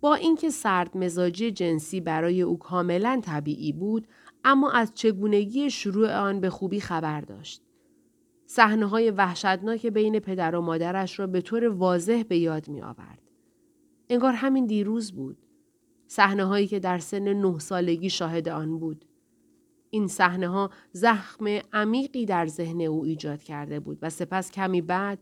با 0.00 0.14
اینکه 0.14 0.50
سرد 0.50 0.96
مزاجی 0.96 1.50
جنسی 1.50 2.00
برای 2.00 2.42
او 2.42 2.58
کاملا 2.58 3.20
طبیعی 3.24 3.72
بود 3.72 4.08
اما 4.44 4.70
از 4.70 4.92
چگونگی 4.94 5.70
شروع 5.70 6.14
آن 6.14 6.40
به 6.40 6.50
خوبی 6.50 6.80
خبر 6.80 7.20
داشت. 7.20 7.62
صحنه 8.46 8.86
های 8.86 9.10
وحشتناک 9.10 9.86
بین 9.86 10.18
پدر 10.18 10.54
و 10.54 10.60
مادرش 10.60 11.18
را 11.18 11.26
به 11.26 11.40
طور 11.40 11.68
واضح 11.68 12.22
به 12.22 12.38
یاد 12.38 12.68
می 12.68 12.82
آورد. 12.82 13.22
انگار 14.08 14.32
همین 14.32 14.66
دیروز 14.66 15.12
بود. 15.12 15.36
صحنه 16.12 16.44
هایی 16.44 16.66
که 16.66 16.80
در 16.80 16.98
سن 16.98 17.32
نه 17.32 17.58
سالگی 17.58 18.10
شاهد 18.10 18.48
آن 18.48 18.78
بود. 18.78 19.04
این 19.90 20.06
صحنه 20.06 20.48
ها 20.48 20.70
زخم 20.92 21.44
عمیقی 21.72 22.26
در 22.26 22.46
ذهن 22.46 22.80
او 22.80 23.04
ایجاد 23.04 23.42
کرده 23.42 23.80
بود 23.80 23.98
و 24.02 24.10
سپس 24.10 24.50
کمی 24.50 24.80
بعد 24.80 25.18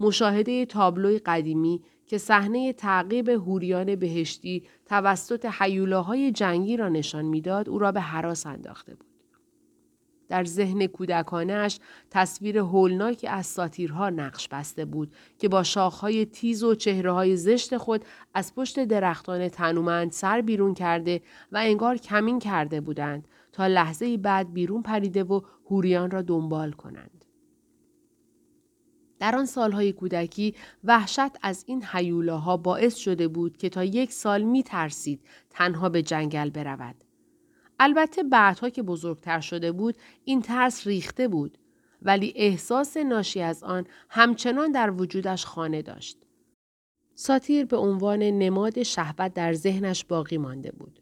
مشاهده 0.00 0.66
تابلوی 0.66 1.18
قدیمی 1.18 1.82
که 2.06 2.18
صحنه 2.18 2.72
تعقیب 2.72 3.28
هوریان 3.28 3.96
بهشتی 3.96 4.64
توسط 4.86 5.46
حیولاهای 5.58 6.32
جنگی 6.32 6.76
را 6.76 6.88
نشان 6.88 7.24
می‌داد 7.24 7.68
او 7.68 7.78
را 7.78 7.92
به 7.92 8.00
حراس 8.00 8.46
انداخته 8.46 8.94
بود. 8.94 9.15
در 10.28 10.44
ذهن 10.44 10.86
کودکانش 10.86 11.78
تصویر 12.10 12.58
هولناکی 12.58 13.28
از 13.28 13.46
ساتیرها 13.46 14.10
نقش 14.10 14.48
بسته 14.48 14.84
بود 14.84 15.12
که 15.38 15.48
با 15.48 15.62
شاخهای 15.62 16.26
تیز 16.26 16.64
و 16.64 16.74
چهره 16.74 17.36
زشت 17.36 17.76
خود 17.76 18.04
از 18.34 18.54
پشت 18.54 18.84
درختان 18.84 19.48
تنومند 19.48 20.12
سر 20.12 20.40
بیرون 20.40 20.74
کرده 20.74 21.20
و 21.52 21.56
انگار 21.56 21.96
کمین 21.96 22.38
کرده 22.38 22.80
بودند 22.80 23.28
تا 23.52 23.66
لحظه 23.66 24.16
بعد 24.16 24.52
بیرون 24.52 24.82
پریده 24.82 25.24
و 25.24 25.40
هوریان 25.70 26.10
را 26.10 26.22
دنبال 26.22 26.72
کنند. 26.72 27.24
در 29.18 29.36
آن 29.36 29.46
سالهای 29.46 29.92
کودکی 29.92 30.54
وحشت 30.84 31.36
از 31.42 31.64
این 31.66 31.84
حیولاها 31.84 32.56
باعث 32.56 32.96
شده 32.96 33.28
بود 33.28 33.56
که 33.56 33.68
تا 33.68 33.84
یک 33.84 34.12
سال 34.12 34.42
می 34.42 34.62
ترسید 34.62 35.20
تنها 35.50 35.88
به 35.88 36.02
جنگل 36.02 36.50
برود. 36.50 37.05
البته 37.80 38.22
بعدها 38.22 38.68
که 38.68 38.82
بزرگتر 38.82 39.40
شده 39.40 39.72
بود 39.72 39.96
این 40.24 40.42
ترس 40.42 40.86
ریخته 40.86 41.28
بود 41.28 41.58
ولی 42.02 42.32
احساس 42.36 42.96
ناشی 42.96 43.40
از 43.40 43.64
آن 43.64 43.86
همچنان 44.08 44.72
در 44.72 44.90
وجودش 44.90 45.44
خانه 45.44 45.82
داشت. 45.82 46.18
ساتیر 47.14 47.64
به 47.64 47.76
عنوان 47.76 48.22
نماد 48.22 48.82
شهوت 48.82 49.34
در 49.34 49.52
ذهنش 49.52 50.04
باقی 50.04 50.38
مانده 50.38 50.72
بود. 50.72 51.00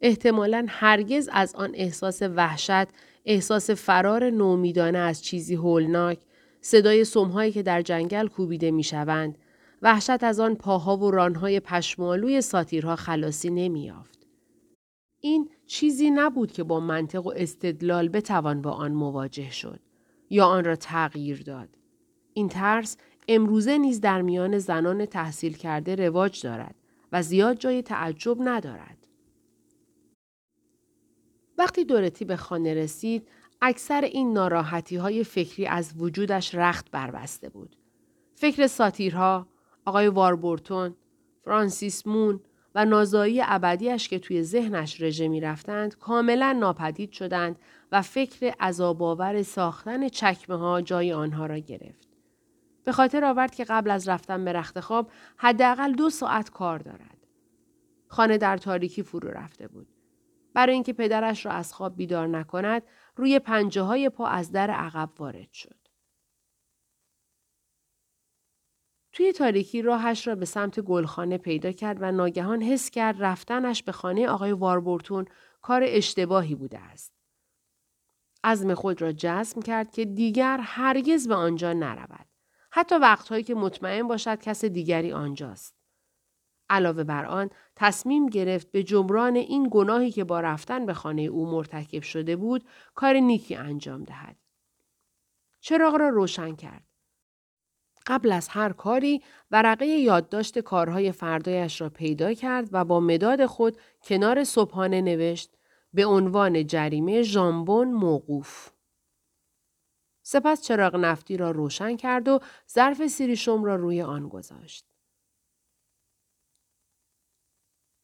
احتمالا 0.00 0.66
هرگز 0.68 1.28
از 1.32 1.54
آن 1.54 1.70
احساس 1.74 2.22
وحشت، 2.22 2.86
احساس 3.24 3.70
فرار 3.70 4.30
نومیدانه 4.30 4.98
از 4.98 5.24
چیزی 5.24 5.54
هولناک، 5.54 6.18
صدای 6.60 7.04
سمهایی 7.04 7.52
که 7.52 7.62
در 7.62 7.82
جنگل 7.82 8.26
کوبیده 8.26 8.70
می 8.70 8.84
شوند 8.84 9.38
وحشت 9.82 10.24
از 10.24 10.40
آن 10.40 10.54
پاها 10.54 10.96
و 10.96 11.10
رانهای 11.10 11.60
پشمالوی 11.60 12.40
ساتیرها 12.40 12.96
خلاصی 12.96 13.50
نمیافت. 13.50 14.13
این 15.24 15.50
چیزی 15.66 16.10
نبود 16.10 16.52
که 16.52 16.64
با 16.64 16.80
منطق 16.80 17.26
و 17.26 17.32
استدلال 17.36 18.08
بتوان 18.08 18.62
با 18.62 18.70
آن 18.70 18.92
مواجه 18.92 19.50
شد 19.50 19.80
یا 20.30 20.46
آن 20.46 20.64
را 20.64 20.76
تغییر 20.76 21.42
داد. 21.42 21.68
این 22.32 22.48
ترس 22.48 22.96
امروزه 23.28 23.78
نیز 23.78 24.00
در 24.00 24.22
میان 24.22 24.58
زنان 24.58 25.06
تحصیل 25.06 25.56
کرده 25.56 25.94
رواج 25.94 26.42
دارد 26.42 26.74
و 27.12 27.22
زیاد 27.22 27.58
جای 27.58 27.82
تعجب 27.82 28.36
ندارد. 28.40 29.06
وقتی 31.58 31.84
دورتی 31.84 32.24
به 32.24 32.36
خانه 32.36 32.74
رسید، 32.74 33.28
اکثر 33.62 34.00
این 34.04 34.32
ناراحتی 34.32 34.96
های 34.96 35.24
فکری 35.24 35.66
از 35.66 35.92
وجودش 35.98 36.54
رخت 36.54 36.90
بربسته 36.90 37.48
بود. 37.48 37.76
فکر 38.34 38.66
ساتیرها، 38.66 39.48
آقای 39.84 40.08
واربورتون، 40.08 40.96
فرانسیس 41.44 42.06
مون 42.06 42.40
و 42.74 42.84
نازایی 42.84 43.42
ابدیش 43.44 44.08
که 44.08 44.18
توی 44.18 44.42
ذهنش 44.42 45.00
رژه 45.00 45.28
می 45.28 45.40
رفتند 45.40 45.98
کاملا 45.98 46.52
ناپدید 46.52 47.12
شدند 47.12 47.58
و 47.92 48.02
فکر 48.02 48.54
عذاباور 48.60 49.42
ساختن 49.42 50.08
چکمه 50.08 50.56
ها 50.56 50.80
جای 50.80 51.12
آنها 51.12 51.46
را 51.46 51.58
گرفت. 51.58 52.08
به 52.84 52.92
خاطر 52.92 53.24
آورد 53.24 53.54
که 53.54 53.64
قبل 53.64 53.90
از 53.90 54.08
رفتن 54.08 54.44
به 54.44 54.52
رخت 54.52 54.80
خواب 54.80 55.10
حداقل 55.36 55.92
دو 55.92 56.10
ساعت 56.10 56.50
کار 56.50 56.78
دارد. 56.78 57.26
خانه 58.08 58.38
در 58.38 58.56
تاریکی 58.56 59.02
فرو 59.02 59.30
رفته 59.30 59.68
بود. 59.68 59.88
برای 60.54 60.74
اینکه 60.74 60.92
پدرش 60.92 61.46
را 61.46 61.52
از 61.52 61.74
خواب 61.74 61.96
بیدار 61.96 62.26
نکند 62.26 62.82
روی 63.16 63.38
پنجه 63.38 63.82
های 63.82 64.08
پا 64.08 64.26
از 64.26 64.52
در 64.52 64.70
عقب 64.70 65.10
وارد 65.18 65.52
شد. 65.52 65.83
توی 69.14 69.32
تاریکی 69.32 69.82
راهش 69.82 70.26
را 70.26 70.34
به 70.34 70.44
سمت 70.44 70.80
گلخانه 70.80 71.38
پیدا 71.38 71.72
کرد 71.72 71.96
و 72.00 72.12
ناگهان 72.12 72.62
حس 72.62 72.90
کرد 72.90 73.22
رفتنش 73.22 73.82
به 73.82 73.92
خانه 73.92 74.28
آقای 74.28 74.52
واربورتون 74.52 75.24
کار 75.62 75.82
اشتباهی 75.86 76.54
بوده 76.54 76.78
است. 76.78 77.12
عزم 78.44 78.74
خود 78.74 79.02
را 79.02 79.12
جزم 79.12 79.60
کرد 79.62 79.90
که 79.90 80.04
دیگر 80.04 80.58
هرگز 80.62 81.28
به 81.28 81.34
آنجا 81.34 81.72
نرود. 81.72 82.26
حتی 82.70 82.94
وقتهایی 82.94 83.44
که 83.44 83.54
مطمئن 83.54 84.08
باشد 84.08 84.40
کس 84.40 84.64
دیگری 84.64 85.12
آنجاست. 85.12 85.74
علاوه 86.70 87.04
بر 87.04 87.24
آن 87.24 87.50
تصمیم 87.76 88.26
گرفت 88.26 88.70
به 88.70 88.82
جبران 88.82 89.36
این 89.36 89.68
گناهی 89.70 90.10
که 90.10 90.24
با 90.24 90.40
رفتن 90.40 90.86
به 90.86 90.94
خانه 90.94 91.22
او 91.22 91.50
مرتکب 91.50 92.02
شده 92.02 92.36
بود 92.36 92.64
کار 92.94 93.14
نیکی 93.14 93.54
انجام 93.54 94.04
دهد. 94.04 94.36
چراغ 95.60 95.94
را 95.94 96.08
روشن 96.08 96.56
کرد. 96.56 96.93
قبل 98.06 98.32
از 98.32 98.48
هر 98.48 98.72
کاری 98.72 99.22
ورقه 99.50 99.86
یادداشت 99.86 100.58
کارهای 100.58 101.12
فردایش 101.12 101.80
را 101.80 101.88
پیدا 101.90 102.34
کرد 102.34 102.68
و 102.72 102.84
با 102.84 103.00
مداد 103.00 103.46
خود 103.46 103.78
کنار 104.02 104.44
صبحانه 104.44 105.00
نوشت 105.00 105.50
به 105.94 106.06
عنوان 106.06 106.66
جریمه 106.66 107.22
ژامبون 107.22 107.92
موقوف. 107.92 108.70
سپس 110.22 110.62
چراغ 110.62 110.96
نفتی 110.96 111.36
را 111.36 111.50
روشن 111.50 111.96
کرد 111.96 112.28
و 112.28 112.40
ظرف 112.70 113.06
سیریشم 113.06 113.64
را 113.64 113.76
روی 113.76 114.02
آن 114.02 114.28
گذاشت. 114.28 114.93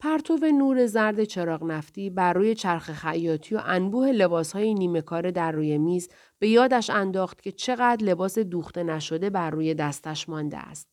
پرتو 0.00 0.36
نور 0.36 0.86
زرد 0.86 1.24
چراغ 1.24 1.64
نفتی 1.64 2.10
بر 2.10 2.32
روی 2.32 2.54
چرخ 2.54 2.92
خیاطی 2.92 3.54
و 3.54 3.60
انبوه 3.64 4.06
لباسهای 4.06 4.74
نیمه 4.74 5.00
کار 5.00 5.30
در 5.30 5.52
روی 5.52 5.78
میز 5.78 6.08
به 6.38 6.48
یادش 6.48 6.90
انداخت 6.90 7.42
که 7.42 7.52
چقدر 7.52 8.04
لباس 8.04 8.38
دوخته 8.38 8.82
نشده 8.82 9.30
بر 9.30 9.50
روی 9.50 9.74
دستش 9.74 10.28
مانده 10.28 10.58
است 10.58 10.88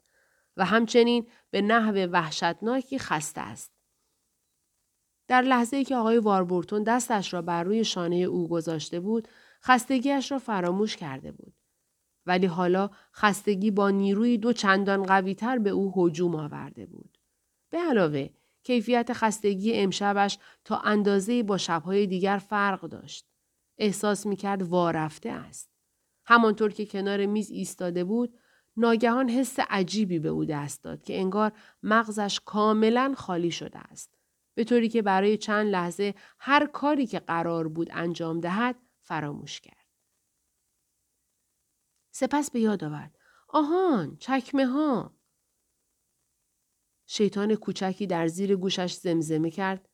و 0.58 0.66
همچنین 0.66 1.28
به 1.52 1.62
نحو 1.62 2.08
وحشتناکی 2.12 3.00
خسته 3.00 3.42
است. 3.42 3.72
در 5.28 5.42
لحظه 5.42 5.78
ای 5.78 5.84
که 5.84 5.96
آقای 5.96 6.18
واربورتون 6.18 6.84
دستش 6.84 7.34
را 7.34 7.42
بر 7.42 7.64
روی 7.64 7.84
شانه 7.84 8.16
او 8.16 8.48
گذاشته 8.48 9.00
بود، 9.00 9.28
خستگیش 9.64 10.32
را 10.32 10.40
فراموش 10.40 10.98
کرده 10.98 11.32
بود. 11.32 11.54
ولی 12.26 12.46
حالا 12.46 12.90
خستگی 13.16 13.72
با 13.72 13.90
نیروی 13.90 14.38
دو 14.38 14.54
چندان 14.54 15.04
قویتر 15.04 15.58
به 15.58 15.70
او 15.70 15.94
هجوم 15.96 16.36
آورده 16.36 16.86
بود. 16.86 17.18
به 17.70 17.78
علاوه 17.78 18.30
کیفیت 18.68 19.14
خستگی 19.14 19.74
امشبش 19.74 20.38
تا 20.66 20.78
اندازه 20.78 21.44
با 21.44 21.58
شبهای 21.58 22.08
دیگر 22.08 22.38
فرق 22.38 22.82
داشت. 22.82 23.26
احساس 23.78 24.26
می‌کرد 24.26 24.62
وارفته 24.62 25.30
است. 25.30 25.70
همانطور 26.26 26.72
که 26.72 26.86
کنار 26.86 27.26
میز 27.26 27.52
ایستاده 27.52 28.04
بود، 28.04 28.40
ناگهان 28.78 29.30
حس 29.30 29.60
عجیبی 29.70 30.20
به 30.20 30.30
او 30.30 30.46
دست 30.46 30.84
داد 30.84 31.04
که 31.04 31.20
انگار 31.20 31.52
مغزش 31.84 32.40
کاملا 32.46 33.14
خالی 33.18 33.52
شده 33.52 33.80
است. 33.80 34.18
به 34.54 34.64
طوری 34.64 34.90
که 34.90 35.02
برای 35.02 35.38
چند 35.38 35.68
لحظه 35.68 36.16
هر 36.40 36.66
کاری 36.66 37.08
که 37.08 37.20
قرار 37.20 37.68
بود 37.68 37.90
انجام 37.92 38.40
دهد 38.40 38.76
فراموش 39.02 39.62
کرد. 39.62 39.88
سپس 42.12 42.52
به 42.52 42.60
یاد 42.60 42.84
آورد. 42.84 43.20
آهان، 43.48 44.18
چکمه 44.20 44.66
ها. 44.66 45.17
شیطان 47.08 47.56
کوچکی 47.56 48.08
در 48.08 48.28
زیر 48.28 48.56
گوشش 48.56 48.94
زمزمه 48.94 49.52
کرد. 49.52 49.90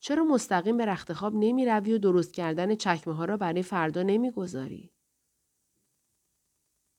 چرا 0.00 0.24
مستقیم 0.24 0.76
به 0.76 0.86
رخت 0.86 1.12
خواب 1.12 1.34
نمی 1.34 1.66
روی 1.66 1.92
و 1.92 1.98
درست 1.98 2.34
کردن 2.34 2.74
چکمه 2.74 3.14
ها 3.14 3.24
را 3.24 3.36
برای 3.36 3.62
فردا 3.62 4.02
نمی 4.02 4.30
گذاری؟ 4.30 4.92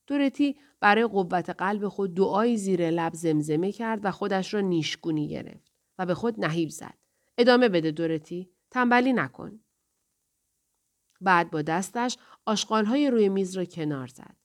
دورتی 0.08 0.58
برای 0.80 1.06
قوت 1.06 1.50
قلب 1.50 1.88
خود 1.88 2.13
دعایی 2.13 2.58
زیر 2.58 2.89
لب 2.89 3.13
زمزمه 3.13 3.72
کرد 3.72 4.00
و 4.06 4.12
خودش 4.12 4.54
را 4.54 4.60
نیشگونی 4.60 5.28
گرفت 5.28 5.74
و 5.98 6.06
به 6.06 6.13
خود 6.13 6.46
نهیب 6.46 6.70
زد. 6.70 6.98
ادامه 7.38 7.70
بده 7.70 7.91
دورتی. 7.91 8.50
تنبلی 8.72 9.13
نکن. 9.13 9.60
بعد 11.22 11.52
با 11.52 11.62
دستش 11.62 12.17
آشغالهای 12.46 13.10
روی 13.10 13.30
میز 13.30 13.58
را 13.58 13.65
کنار 13.65 14.08
زد. 14.08 14.36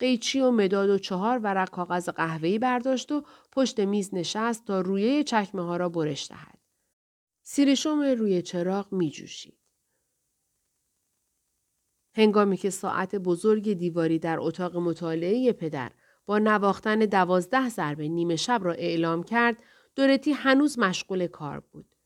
قیچی 0.00 0.40
و 0.40 0.50
مداد 0.50 0.90
و 0.90 0.98
چهار 0.98 1.38
ورق 1.38 1.70
کاغذ 1.70 2.08
قهوه‌ای 2.08 2.58
برداشت 2.58 3.12
و 3.12 3.24
پشت 3.52 3.80
میز 3.80 4.14
نشست 4.14 4.64
تا 4.64 4.80
رویه 4.80 5.24
چکمه 5.24 5.62
ها 5.62 5.76
را 5.76 5.88
برش 5.88 6.30
دهد. 6.30 6.58
سیرشم 7.42 8.00
روی 8.00 8.42
چراغ 8.42 8.92
می 8.92 9.10
جوشید. 9.10 9.58
هنگامی 12.14 12.56
که 12.56 12.70
ساعت 12.70 13.16
بزرگ 13.16 13.72
دیواری 13.72 14.18
در 14.18 14.40
اتاق 14.40 14.76
مطالعه 14.76 15.52
پدر 15.52 15.92
با 16.26 16.38
نواختن 16.38 16.98
دوازده 16.98 17.68
ضربه 17.68 18.08
نیمه 18.08 18.36
شب 18.36 18.60
را 18.64 18.72
اعلام 18.72 19.22
کرد، 19.22 19.62
دورتی 19.96 20.32
هنوز 20.32 20.78
مشغول 20.78 21.26
کار 21.26 21.60
بود. 21.60 21.96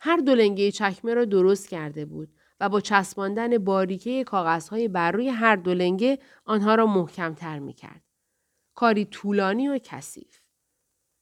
هر 0.00 0.16
دولنگه 0.16 0.70
چکمه 0.70 1.14
را 1.14 1.24
درست 1.24 1.68
کرده 1.68 2.04
بود 2.04 2.28
و 2.62 2.68
با 2.68 2.80
چسباندن 2.80 3.58
باریکه 3.58 4.24
کاغذهای 4.24 4.88
بر 4.88 5.12
روی 5.12 5.28
هر 5.28 5.56
دو 5.56 5.74
لنگه 5.74 6.18
آنها 6.44 6.74
را 6.74 6.86
محکمتر 6.86 7.58
می 7.58 7.72
کرد. 7.72 8.02
کاری 8.74 9.04
طولانی 9.04 9.68
و 9.68 9.78
کثیف. 9.84 10.40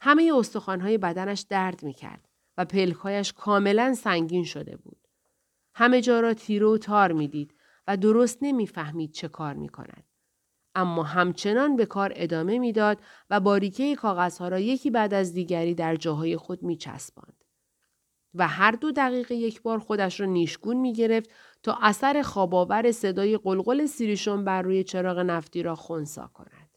همه 0.00 0.32
استخوانهای 0.34 0.98
بدنش 0.98 1.40
درد 1.40 1.82
می 1.82 1.92
کرد 1.92 2.28
و 2.56 2.64
پلکایش 2.64 3.32
کاملا 3.32 3.94
سنگین 3.94 4.44
شده 4.44 4.76
بود. 4.76 5.08
همه 5.74 6.00
جا 6.00 6.20
را 6.20 6.34
تیره 6.34 6.66
و 6.66 6.78
تار 6.78 7.12
می 7.12 7.28
دید 7.28 7.54
و 7.86 7.96
درست 7.96 8.38
نمی‌فهمید 8.42 9.12
چه 9.12 9.28
کار 9.28 9.54
می 9.54 9.68
کند. 9.68 10.04
اما 10.74 11.02
همچنان 11.02 11.76
به 11.76 11.86
کار 11.86 12.12
ادامه 12.16 12.58
می‌داد 12.58 12.98
و 13.30 13.40
باریکه 13.40 13.96
کاغذها 13.96 14.48
را 14.48 14.58
یکی 14.58 14.90
بعد 14.90 15.14
از 15.14 15.32
دیگری 15.32 15.74
در 15.74 15.96
جاهای 15.96 16.36
خود 16.36 16.62
می 16.62 16.76
چسباند. 16.76 17.39
و 18.34 18.48
هر 18.48 18.70
دو 18.70 18.92
دقیقه 18.92 19.34
یک 19.34 19.62
بار 19.62 19.78
خودش 19.78 20.20
را 20.20 20.26
نیشگون 20.26 20.76
می 20.76 20.92
گرفت 20.92 21.30
تا 21.62 21.78
اثر 21.82 22.22
خواباور 22.22 22.92
صدای 22.92 23.38
قلقل 23.38 23.86
سیریشون 23.86 24.44
بر 24.44 24.62
روی 24.62 24.84
چراغ 24.84 25.18
نفتی 25.18 25.62
را 25.62 25.74
خونسا 25.74 26.26
کند. 26.26 26.70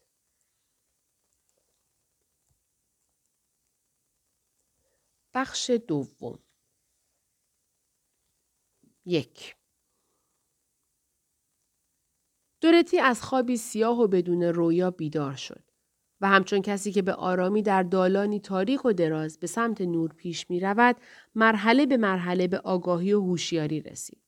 بخش 5.34 5.70
دوم 5.70 6.38
یک 9.06 9.56
دورتی 12.60 13.00
از 13.00 13.22
خوابی 13.22 13.56
سیاه 13.56 14.00
و 14.00 14.06
بدون 14.06 14.42
رویا 14.42 14.90
بیدار 14.90 15.34
شد. 15.34 15.63
و 16.24 16.26
همچون 16.26 16.62
کسی 16.62 16.92
که 16.92 17.02
به 17.02 17.14
آرامی 17.14 17.62
در 17.62 17.82
دالانی 17.82 18.40
تاریک 18.40 18.84
و 18.84 18.92
دراز 18.92 19.38
به 19.38 19.46
سمت 19.46 19.80
نور 19.80 20.12
پیش 20.12 20.50
می 20.50 20.60
رود، 20.60 20.96
مرحله 21.34 21.86
به 21.86 21.96
مرحله 21.96 22.48
به 22.48 22.58
آگاهی 22.58 23.12
و 23.12 23.20
هوشیاری 23.20 23.80
رسید. 23.80 24.22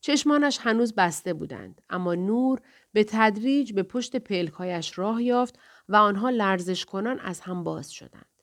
چشمانش 0.00 0.58
هنوز 0.62 0.94
بسته 0.94 1.34
بودند، 1.34 1.82
اما 1.90 2.14
نور 2.14 2.60
به 2.92 3.04
تدریج 3.04 3.72
به 3.72 3.82
پشت 3.82 4.16
پلکایش 4.16 4.98
راه 4.98 5.22
یافت 5.22 5.58
و 5.88 5.96
آنها 5.96 6.30
لرزش 6.30 6.84
کنان 6.84 7.20
از 7.20 7.40
هم 7.40 7.64
باز 7.64 7.92
شدند. 7.92 8.42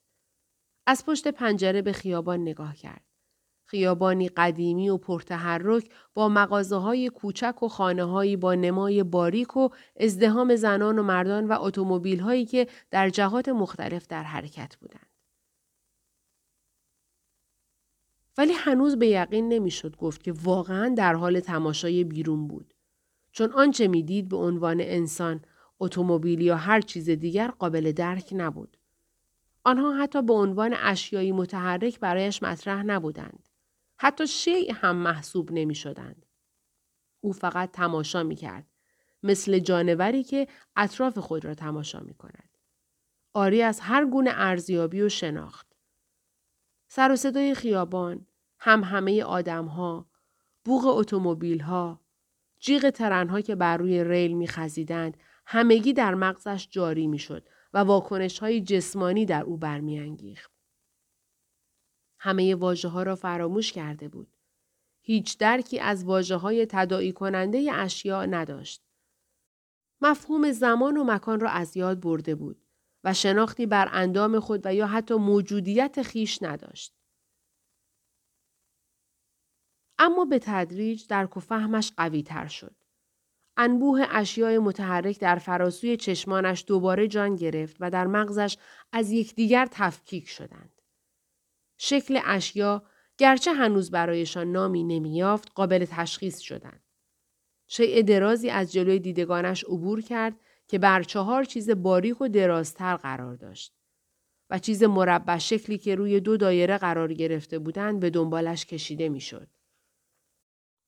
از 0.86 1.06
پشت 1.06 1.28
پنجره 1.28 1.82
به 1.82 1.92
خیابان 1.92 2.40
نگاه 2.40 2.76
کرد. 2.76 3.07
خیابانی 3.70 4.28
قدیمی 4.28 4.88
و 4.88 4.96
پرتحرک 4.96 5.90
با 6.14 6.28
مغازه 6.28 6.76
های 6.76 7.08
کوچک 7.08 7.62
و 7.62 7.68
خانه 7.68 8.04
هایی 8.04 8.36
با 8.36 8.54
نمای 8.54 9.02
باریک 9.02 9.56
و 9.56 9.68
ازدهام 10.00 10.56
زنان 10.56 10.98
و 10.98 11.02
مردان 11.02 11.48
و 11.48 11.56
اتومبیل 11.60 12.20
هایی 12.20 12.46
که 12.46 12.66
در 12.90 13.10
جهات 13.10 13.48
مختلف 13.48 14.06
در 14.06 14.22
حرکت 14.22 14.76
بودند. 14.76 15.06
ولی 18.38 18.52
هنوز 18.52 18.98
به 18.98 19.06
یقین 19.06 19.48
نمی‌شد 19.48 19.96
گفت 19.96 20.22
که 20.22 20.32
واقعا 20.32 20.94
در 20.96 21.14
حال 21.14 21.40
تماشای 21.40 22.04
بیرون 22.04 22.48
بود. 22.48 22.74
چون 23.32 23.52
آنچه 23.52 23.88
می‌دید 23.88 24.28
به 24.28 24.36
عنوان 24.36 24.80
انسان، 24.80 25.40
اتومبیل 25.80 26.40
یا 26.40 26.56
هر 26.56 26.80
چیز 26.80 27.10
دیگر 27.10 27.48
قابل 27.48 27.92
درک 27.92 28.28
نبود. 28.32 28.76
آنها 29.64 29.94
حتی 29.94 30.22
به 30.22 30.32
عنوان 30.32 30.74
اشیایی 30.78 31.32
متحرک 31.32 32.00
برایش 32.00 32.42
مطرح 32.42 32.82
نبودند. 32.82 33.47
حتی 33.98 34.26
شیء 34.26 34.72
هم 34.74 34.96
محسوب 34.96 35.52
نمی 35.52 35.74
شدند. 35.74 36.26
او 37.20 37.32
فقط 37.32 37.70
تماشا 37.70 38.22
می 38.22 38.36
کرد. 38.36 38.66
مثل 39.22 39.58
جانوری 39.58 40.24
که 40.24 40.48
اطراف 40.76 41.18
خود 41.18 41.44
را 41.44 41.54
تماشا 41.54 42.00
می 42.00 42.14
کند. 42.14 42.58
آری 43.34 43.62
از 43.62 43.80
هر 43.80 44.06
گونه 44.06 44.30
ارزیابی 44.34 45.02
و 45.02 45.08
شناخت. 45.08 45.66
سر 46.88 47.12
و 47.12 47.16
صدای 47.16 47.54
خیابان، 47.54 48.26
هم 48.58 48.84
همه 48.84 49.22
آدم 49.24 49.66
ها، 49.66 50.10
بوغ 50.64 50.86
اتومبیل 50.86 51.60
ها، 51.60 52.00
جیغ 52.58 52.90
ترنها 52.90 53.40
که 53.40 53.54
بر 53.54 53.76
روی 53.76 54.04
ریل 54.04 54.32
می 54.32 54.48
خزیدند، 54.48 55.16
همگی 55.46 55.92
در 55.92 56.14
مغزش 56.14 56.68
جاری 56.70 57.06
می 57.06 57.18
شد 57.18 57.48
و 57.72 57.78
واکنش 57.78 58.38
های 58.38 58.60
جسمانی 58.60 59.26
در 59.26 59.42
او 59.42 59.56
برمیانگیخت. 59.56 60.57
همه 62.18 62.54
واجه 62.54 62.88
ها 62.88 63.02
را 63.02 63.16
فراموش 63.16 63.72
کرده 63.72 64.08
بود. 64.08 64.36
هیچ 65.00 65.38
درکی 65.38 65.80
از 65.80 66.04
واجه 66.04 66.36
های 66.36 66.66
تدائی 66.66 67.12
کننده 67.12 67.72
اشیاء 67.72 68.26
نداشت. 68.26 68.84
مفهوم 70.00 70.52
زمان 70.52 70.96
و 70.96 71.04
مکان 71.04 71.40
را 71.40 71.50
از 71.50 71.76
یاد 71.76 72.00
برده 72.00 72.34
بود 72.34 72.64
و 73.04 73.14
شناختی 73.14 73.66
بر 73.66 73.88
اندام 73.92 74.40
خود 74.40 74.66
و 74.66 74.74
یا 74.74 74.86
حتی 74.86 75.14
موجودیت 75.14 76.02
خیش 76.02 76.42
نداشت. 76.42 76.94
اما 79.98 80.24
به 80.24 80.38
تدریج 80.38 81.06
درک 81.06 81.36
و 81.36 81.40
فهمش 81.40 81.92
قوی 81.96 82.22
تر 82.22 82.46
شد. 82.46 82.76
انبوه 83.56 84.06
اشیاء 84.10 84.58
متحرک 84.60 85.20
در 85.20 85.36
فراسوی 85.36 85.96
چشمانش 85.96 86.64
دوباره 86.66 87.08
جان 87.08 87.36
گرفت 87.36 87.76
و 87.80 87.90
در 87.90 88.06
مغزش 88.06 88.56
از 88.92 89.10
یکدیگر 89.10 89.68
تفکیک 89.70 90.28
شدند. 90.28 90.77
شکل 91.78 92.20
اشیا 92.24 92.82
گرچه 93.18 93.52
هنوز 93.52 93.90
برایشان 93.90 94.52
نامی 94.52 94.84
نمیافت 94.84 95.52
قابل 95.54 95.84
تشخیص 95.84 96.38
شدند. 96.38 96.82
شیء 97.68 98.02
درازی 98.02 98.50
از 98.50 98.72
جلوی 98.72 98.98
دیدگانش 98.98 99.64
عبور 99.64 100.00
کرد 100.00 100.40
که 100.68 100.78
بر 100.78 101.02
چهار 101.02 101.44
چیز 101.44 101.70
باریک 101.70 102.20
و 102.20 102.28
درازتر 102.28 102.96
قرار 102.96 103.34
داشت 103.36 103.74
و 104.50 104.58
چیز 104.58 104.82
مربع 104.82 105.38
شکلی 105.38 105.78
که 105.78 105.94
روی 105.94 106.20
دو 106.20 106.36
دایره 106.36 106.78
قرار 106.78 107.12
گرفته 107.12 107.58
بودند 107.58 108.00
به 108.00 108.10
دنبالش 108.10 108.66
کشیده 108.66 109.08
می‌شد. 109.08 109.48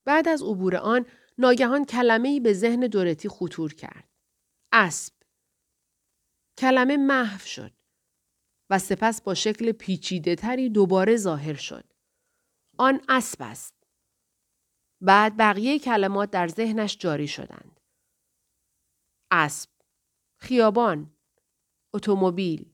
بعد 0.05 0.27
از 0.27 0.43
عبور 0.43 0.75
آن 0.75 1.05
ناگهان 1.37 1.85
کلمه 1.85 2.39
به 2.39 2.53
ذهن 2.53 2.79
دورتی 2.79 3.29
خطور 3.29 3.73
کرد. 3.73 4.09
اسب. 4.71 5.13
کلمه 6.57 6.97
محو 6.97 7.39
شد 7.39 7.71
و 8.71 8.79
سپس 8.79 9.21
با 9.21 9.33
شکل 9.33 9.71
پیچیده 9.71 10.35
تری 10.35 10.69
دوباره 10.69 11.17
ظاهر 11.17 11.53
شد. 11.53 11.93
آن 12.77 13.01
اسب 13.09 13.41
است. 13.41 13.83
بعد 15.01 15.37
بقیه 15.37 15.79
کلمات 15.79 16.31
در 16.31 16.47
ذهنش 16.47 16.97
جاری 16.97 17.27
شدند. 17.27 17.79
اسب. 19.31 19.69
خیابان. 20.39 21.15
اتومبیل. 21.93 22.73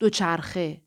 دوچرخه. 0.00 0.82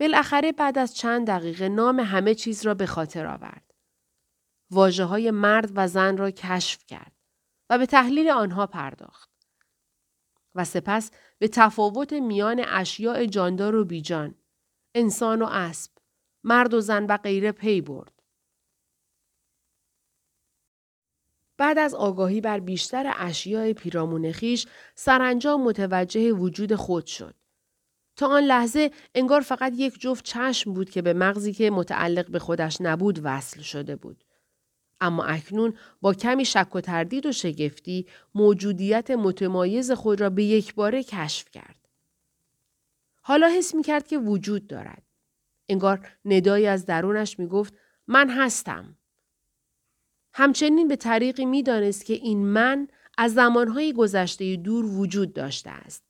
بالاخره 0.00 0.52
بعد 0.52 0.78
از 0.78 0.96
چند 0.96 1.26
دقیقه 1.26 1.68
نام 1.68 2.00
همه 2.00 2.34
چیز 2.34 2.66
را 2.66 2.74
به 2.74 2.86
خاطر 2.86 3.26
آورد. 3.26 3.74
واجه 4.70 5.04
های 5.04 5.30
مرد 5.30 5.70
و 5.74 5.88
زن 5.88 6.16
را 6.16 6.30
کشف 6.30 6.86
کرد 6.86 7.12
و 7.70 7.78
به 7.78 7.86
تحلیل 7.86 8.30
آنها 8.30 8.66
پرداخت. 8.66 9.27
و 10.58 10.64
سپس 10.64 11.10
به 11.38 11.48
تفاوت 11.48 12.12
میان 12.12 12.64
اشیاء 12.68 13.24
جاندار 13.24 13.76
و 13.76 13.84
بیجان، 13.84 14.34
انسان 14.94 15.42
و 15.42 15.46
اسب، 15.50 15.90
مرد 16.44 16.74
و 16.74 16.80
زن 16.80 17.06
و 17.06 17.16
غیره 17.16 17.52
پی 17.52 17.80
برد. 17.80 18.12
بعد 21.56 21.78
از 21.78 21.94
آگاهی 21.94 22.40
بر 22.40 22.60
بیشتر 22.60 23.14
اشیاء 23.16 23.72
پیرامون 23.72 24.32
خیش 24.32 24.66
سرانجام 24.94 25.62
متوجه 25.62 26.32
وجود 26.32 26.74
خود 26.74 27.06
شد. 27.06 27.34
تا 28.16 28.26
آن 28.26 28.42
لحظه 28.42 28.90
انگار 29.14 29.40
فقط 29.40 29.72
یک 29.76 30.00
جفت 30.00 30.24
چشم 30.24 30.72
بود 30.72 30.90
که 30.90 31.02
به 31.02 31.12
مغزی 31.12 31.52
که 31.52 31.70
متعلق 31.70 32.30
به 32.30 32.38
خودش 32.38 32.80
نبود 32.80 33.20
وصل 33.22 33.60
شده 33.60 33.96
بود. 33.96 34.24
اما 35.00 35.24
اکنون 35.24 35.74
با 36.00 36.14
کمی 36.14 36.44
شک 36.44 36.76
و 36.76 36.80
تردید 36.80 37.26
و 37.26 37.32
شگفتی 37.32 38.06
موجودیت 38.34 39.10
متمایز 39.10 39.90
خود 39.92 40.20
را 40.20 40.30
به 40.30 40.44
یک 40.44 40.74
باره 40.74 41.02
کشف 41.02 41.50
کرد. 41.50 41.76
حالا 43.20 43.48
حس 43.48 43.74
می 43.74 43.82
کرد 43.82 44.06
که 44.06 44.18
وجود 44.18 44.66
دارد. 44.66 45.02
انگار 45.68 46.08
ندایی 46.24 46.66
از 46.66 46.86
درونش 46.86 47.38
می 47.38 47.46
گفت 47.46 47.74
من 48.06 48.30
هستم. 48.30 48.96
همچنین 50.32 50.88
به 50.88 50.96
طریقی 50.96 51.44
می 51.44 51.62
دانست 51.62 52.04
که 52.04 52.14
این 52.14 52.46
من 52.46 52.88
از 53.18 53.34
زمانهای 53.34 53.92
گذشته 53.92 54.56
دور 54.56 54.84
وجود 54.84 55.32
داشته 55.32 55.70
است. 55.70 56.04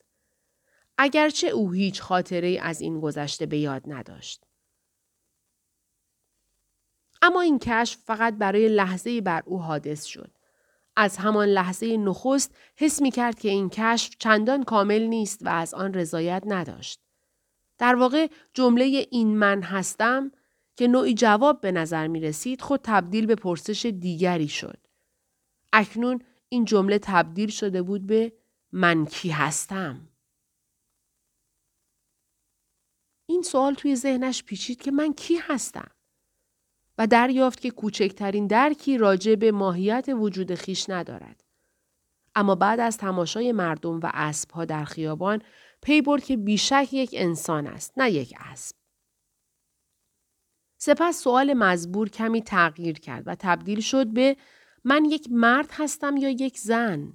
اگرچه 0.99 1.49
او 1.49 1.73
هیچ 1.73 2.03
خاطره 2.03 2.59
از 2.63 2.81
این 2.81 3.01
گذشته 3.01 3.47
به 3.47 3.59
یاد 3.59 3.83
نداشت. 3.87 4.48
اما 7.23 7.41
این 7.41 7.59
کشف 7.59 7.99
فقط 8.05 8.35
برای 8.35 8.69
لحظه 8.69 9.21
بر 9.21 9.43
او 9.47 9.63
حادث 9.63 10.05
شد. 10.05 10.31
از 10.97 11.17
همان 11.17 11.49
لحظه 11.49 11.97
نخست 11.97 12.57
حس 12.77 13.03
می 13.03 13.11
کرد 13.11 13.39
که 13.39 13.49
این 13.49 13.71
کشف 13.71 14.17
چندان 14.19 14.63
کامل 14.63 15.03
نیست 15.03 15.39
و 15.43 15.49
از 15.49 15.75
آن 15.75 15.95
رضایت 15.95 16.43
نداشت. 16.47 17.01
در 17.79 17.95
واقع 17.95 18.29
جمله 18.55 19.07
این 19.11 19.37
من 19.37 19.63
هستم 19.63 20.33
که 20.77 20.89
نوعی 20.89 21.15
جواب 21.15 21.61
به 21.61 21.73
نظر 21.73 22.07
می 22.07 22.21
رسید 22.21 22.61
خود 22.61 22.81
تبدیل 22.83 23.27
به 23.27 23.35
پرسش 23.35 23.87
دیگری 23.87 24.49
شد. 24.49 24.87
اکنون 25.73 26.23
این 26.49 26.65
جمله 26.65 26.99
تبدیل 27.03 27.49
شده 27.49 27.83
بود 27.83 28.07
به 28.07 28.33
من 28.73 29.07
کی 29.07 29.29
هستم؟ 29.29 30.09
این 33.27 33.43
سوال 33.43 33.75
توی 33.75 33.97
ذهنش 33.97 34.45
پیچید 34.45 34.83
که 34.83 34.91
من 34.91 35.13
کی 35.13 35.37
هستم؟ 35.37 35.91
و 36.99 37.07
دریافت 37.07 37.61
که 37.61 37.71
کوچکترین 37.71 38.47
درکی 38.47 38.99
راجع 38.99 39.35
به 39.35 39.53
ماهیت 39.53 40.07
وجود 40.09 40.55
خیش 40.55 40.91
ندارد. 40.91 41.45
اما 42.35 42.55
بعد 42.55 42.81
از 42.81 42.97
تماشای 42.97 43.53
مردم 43.53 44.01
و 44.01 44.11
اسبها 44.15 44.65
در 44.65 44.85
خیابان 44.85 45.43
پی 45.83 46.03
برد 46.03 46.25
که 46.25 46.37
بیشک 46.37 46.89
یک 46.93 47.11
انسان 47.13 47.67
است 47.67 47.93
نه 47.97 48.11
یک 48.11 48.35
اسب. 48.39 48.77
سپس 50.81 51.23
سوال 51.23 51.55
مزبور 51.55 52.09
کمی 52.09 52.43
تغییر 52.43 52.99
کرد 52.99 53.23
و 53.27 53.37
تبدیل 53.39 53.81
شد 53.81 54.07
به 54.07 54.37
من 54.85 55.05
یک 55.05 55.29
مرد 55.31 55.69
هستم 55.73 56.17
یا 56.17 56.29
یک 56.29 56.59
زن؟ 56.59 57.13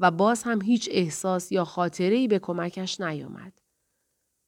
و 0.00 0.10
باز 0.10 0.42
هم 0.42 0.62
هیچ 0.62 0.88
احساس 0.92 1.52
یا 1.52 1.64
خاطره‌ای 1.64 2.28
به 2.28 2.38
کمکش 2.38 3.00
نیامد. 3.00 3.67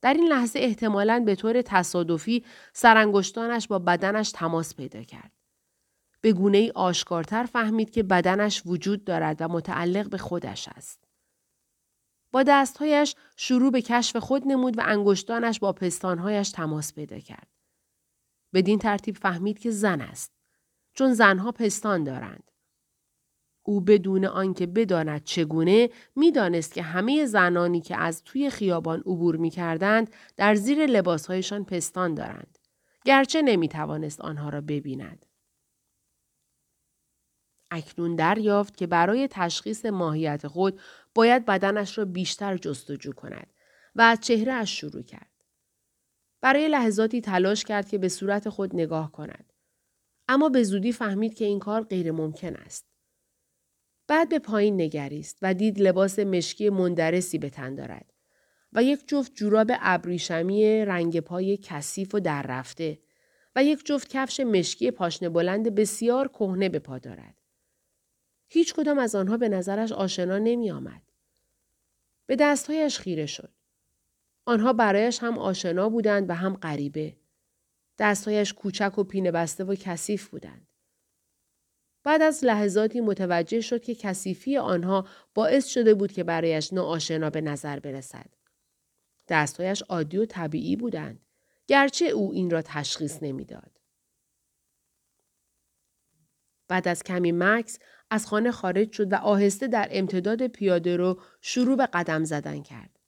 در 0.02 0.14
این 0.14 0.28
لحظه 0.28 0.58
احتمالاً 0.58 1.22
به 1.26 1.34
طور 1.34 1.62
تصادفی 1.62 2.44
سرانگشتانش 2.72 3.68
با 3.68 3.78
بدنش 3.78 4.32
تماس 4.32 4.74
پیدا 4.74 5.02
کرد. 5.02 5.32
به 6.20 6.32
گونه 6.32 6.58
ای 6.58 6.70
آشکارتر 6.70 7.44
فهمید 7.44 7.90
که 7.90 8.02
بدنش 8.02 8.62
وجود 8.66 9.04
دارد 9.04 9.36
و 9.42 9.48
متعلق 9.48 10.10
به 10.10 10.18
خودش 10.18 10.68
است. 10.68 11.04
با 12.32 12.42
دستهایش 12.42 13.14
شروع 13.36 13.72
به 13.72 13.82
کشف 13.82 14.16
خود 14.16 14.42
نمود 14.46 14.78
و 14.78 14.82
انگشتانش 14.84 15.58
با 15.58 15.72
پستانهایش 15.72 16.50
تماس 16.50 16.94
پیدا 16.94 17.18
کرد. 17.18 17.48
بدین 18.54 18.78
ترتیب 18.78 19.16
فهمید 19.16 19.58
که 19.58 19.70
زن 19.70 20.00
است. 20.00 20.32
چون 20.94 21.14
زنها 21.14 21.52
پستان 21.52 22.04
دارند. 22.04 22.49
او 23.70 23.80
بدون 23.80 24.24
آنکه 24.24 24.66
بداند 24.66 25.24
چگونه 25.24 25.90
می‌دانست 26.16 26.74
که 26.74 26.82
همه 26.82 27.26
زنانی 27.26 27.80
که 27.80 27.96
از 27.96 28.24
توی 28.24 28.50
خیابان 28.50 29.00
عبور 29.00 29.36
می 29.36 29.50
کردند 29.50 30.14
در 30.36 30.54
زیر 30.54 30.86
لباسهایشان 30.86 31.64
پستان 31.64 32.14
دارند. 32.14 32.58
گرچه 33.04 33.42
نمی 33.42 33.68
توانست 33.68 34.20
آنها 34.20 34.48
را 34.48 34.60
ببیند. 34.60 35.26
اکنون 37.70 38.16
دریافت 38.16 38.76
که 38.76 38.86
برای 38.86 39.28
تشخیص 39.30 39.86
ماهیت 39.86 40.46
خود 40.46 40.80
باید 41.14 41.44
بدنش 41.44 41.98
را 41.98 42.04
بیشتر 42.04 42.56
جستجو 42.56 43.12
کند 43.12 43.46
و 43.94 44.02
از 44.02 44.20
چهره 44.20 44.52
اش 44.52 44.80
شروع 44.80 45.02
کرد. 45.02 45.30
برای 46.40 46.68
لحظاتی 46.68 47.20
تلاش 47.20 47.64
کرد 47.64 47.88
که 47.88 47.98
به 47.98 48.08
صورت 48.08 48.48
خود 48.48 48.74
نگاه 48.74 49.12
کند. 49.12 49.52
اما 50.28 50.48
به 50.48 50.62
زودی 50.62 50.92
فهمید 50.92 51.34
که 51.34 51.44
این 51.44 51.58
کار 51.58 51.82
غیر 51.82 52.12
ممکن 52.12 52.56
است. 52.56 52.89
بعد 54.10 54.28
به 54.28 54.38
پایین 54.38 54.80
نگریست 54.80 55.38
و 55.42 55.54
دید 55.54 55.80
لباس 55.80 56.18
مشکی 56.18 56.70
مندرسی 56.70 57.38
به 57.38 57.50
تن 57.50 57.74
دارد 57.74 58.12
و 58.72 58.82
یک 58.82 59.08
جفت 59.08 59.34
جوراب 59.34 59.70
ابریشمی 59.80 60.84
رنگ 60.84 61.20
پای 61.20 61.56
کثیف 61.56 62.14
و 62.14 62.20
در 62.20 62.42
رفته 62.42 62.98
و 63.56 63.64
یک 63.64 63.86
جفت 63.86 64.08
کفش 64.08 64.40
مشکی 64.40 64.90
پاشنه 64.90 65.28
بلند 65.28 65.74
بسیار 65.74 66.28
کهنه 66.28 66.68
به 66.68 66.78
پا 66.78 66.98
دارد. 66.98 67.34
هیچ 68.48 68.74
کدام 68.74 68.98
از 68.98 69.14
آنها 69.14 69.36
به 69.36 69.48
نظرش 69.48 69.92
آشنا 69.92 70.38
نمی 70.38 70.70
آمد. 70.70 71.02
به 72.26 72.36
دستهایش 72.36 72.98
خیره 72.98 73.26
شد. 73.26 73.52
آنها 74.44 74.72
برایش 74.72 75.18
هم 75.22 75.38
آشنا 75.38 75.88
بودند 75.88 76.30
و 76.30 76.34
هم 76.34 76.54
غریبه. 76.56 77.16
دستهایش 77.98 78.52
کوچک 78.52 78.98
و 78.98 79.04
پینه 79.04 79.30
بسته 79.30 79.64
و 79.64 79.74
کثیف 79.74 80.28
بودند. 80.28 80.69
بعد 82.04 82.22
از 82.22 82.44
لحظاتی 82.44 83.00
متوجه 83.00 83.60
شد 83.60 83.82
که 83.82 83.94
کثیفی 83.94 84.56
آنها 84.56 85.06
باعث 85.34 85.66
شده 85.66 85.94
بود 85.94 86.12
که 86.12 86.24
برایش 86.24 86.72
ناآشنا 86.72 87.30
به 87.30 87.40
نظر 87.40 87.80
برسد. 87.80 88.26
دستهایش 89.28 89.82
عادی 89.82 90.18
و 90.18 90.26
طبیعی 90.26 90.76
بودند. 90.76 91.20
گرچه 91.66 92.04
او 92.04 92.32
این 92.32 92.50
را 92.50 92.62
تشخیص 92.62 93.22
نمی‌داد. 93.22 93.80
بعد 96.68 96.88
از 96.88 97.02
کمی 97.02 97.32
مکس 97.32 97.78
از 98.10 98.26
خانه 98.26 98.50
خارج 98.50 98.92
شد 98.92 99.12
و 99.12 99.16
آهسته 99.16 99.66
در 99.66 99.88
امتداد 99.90 100.46
پیاده 100.46 100.96
رو 100.96 101.20
شروع 101.40 101.76
به 101.76 101.86
قدم 101.86 102.24
زدن 102.24 102.62
کرد. 102.62 102.98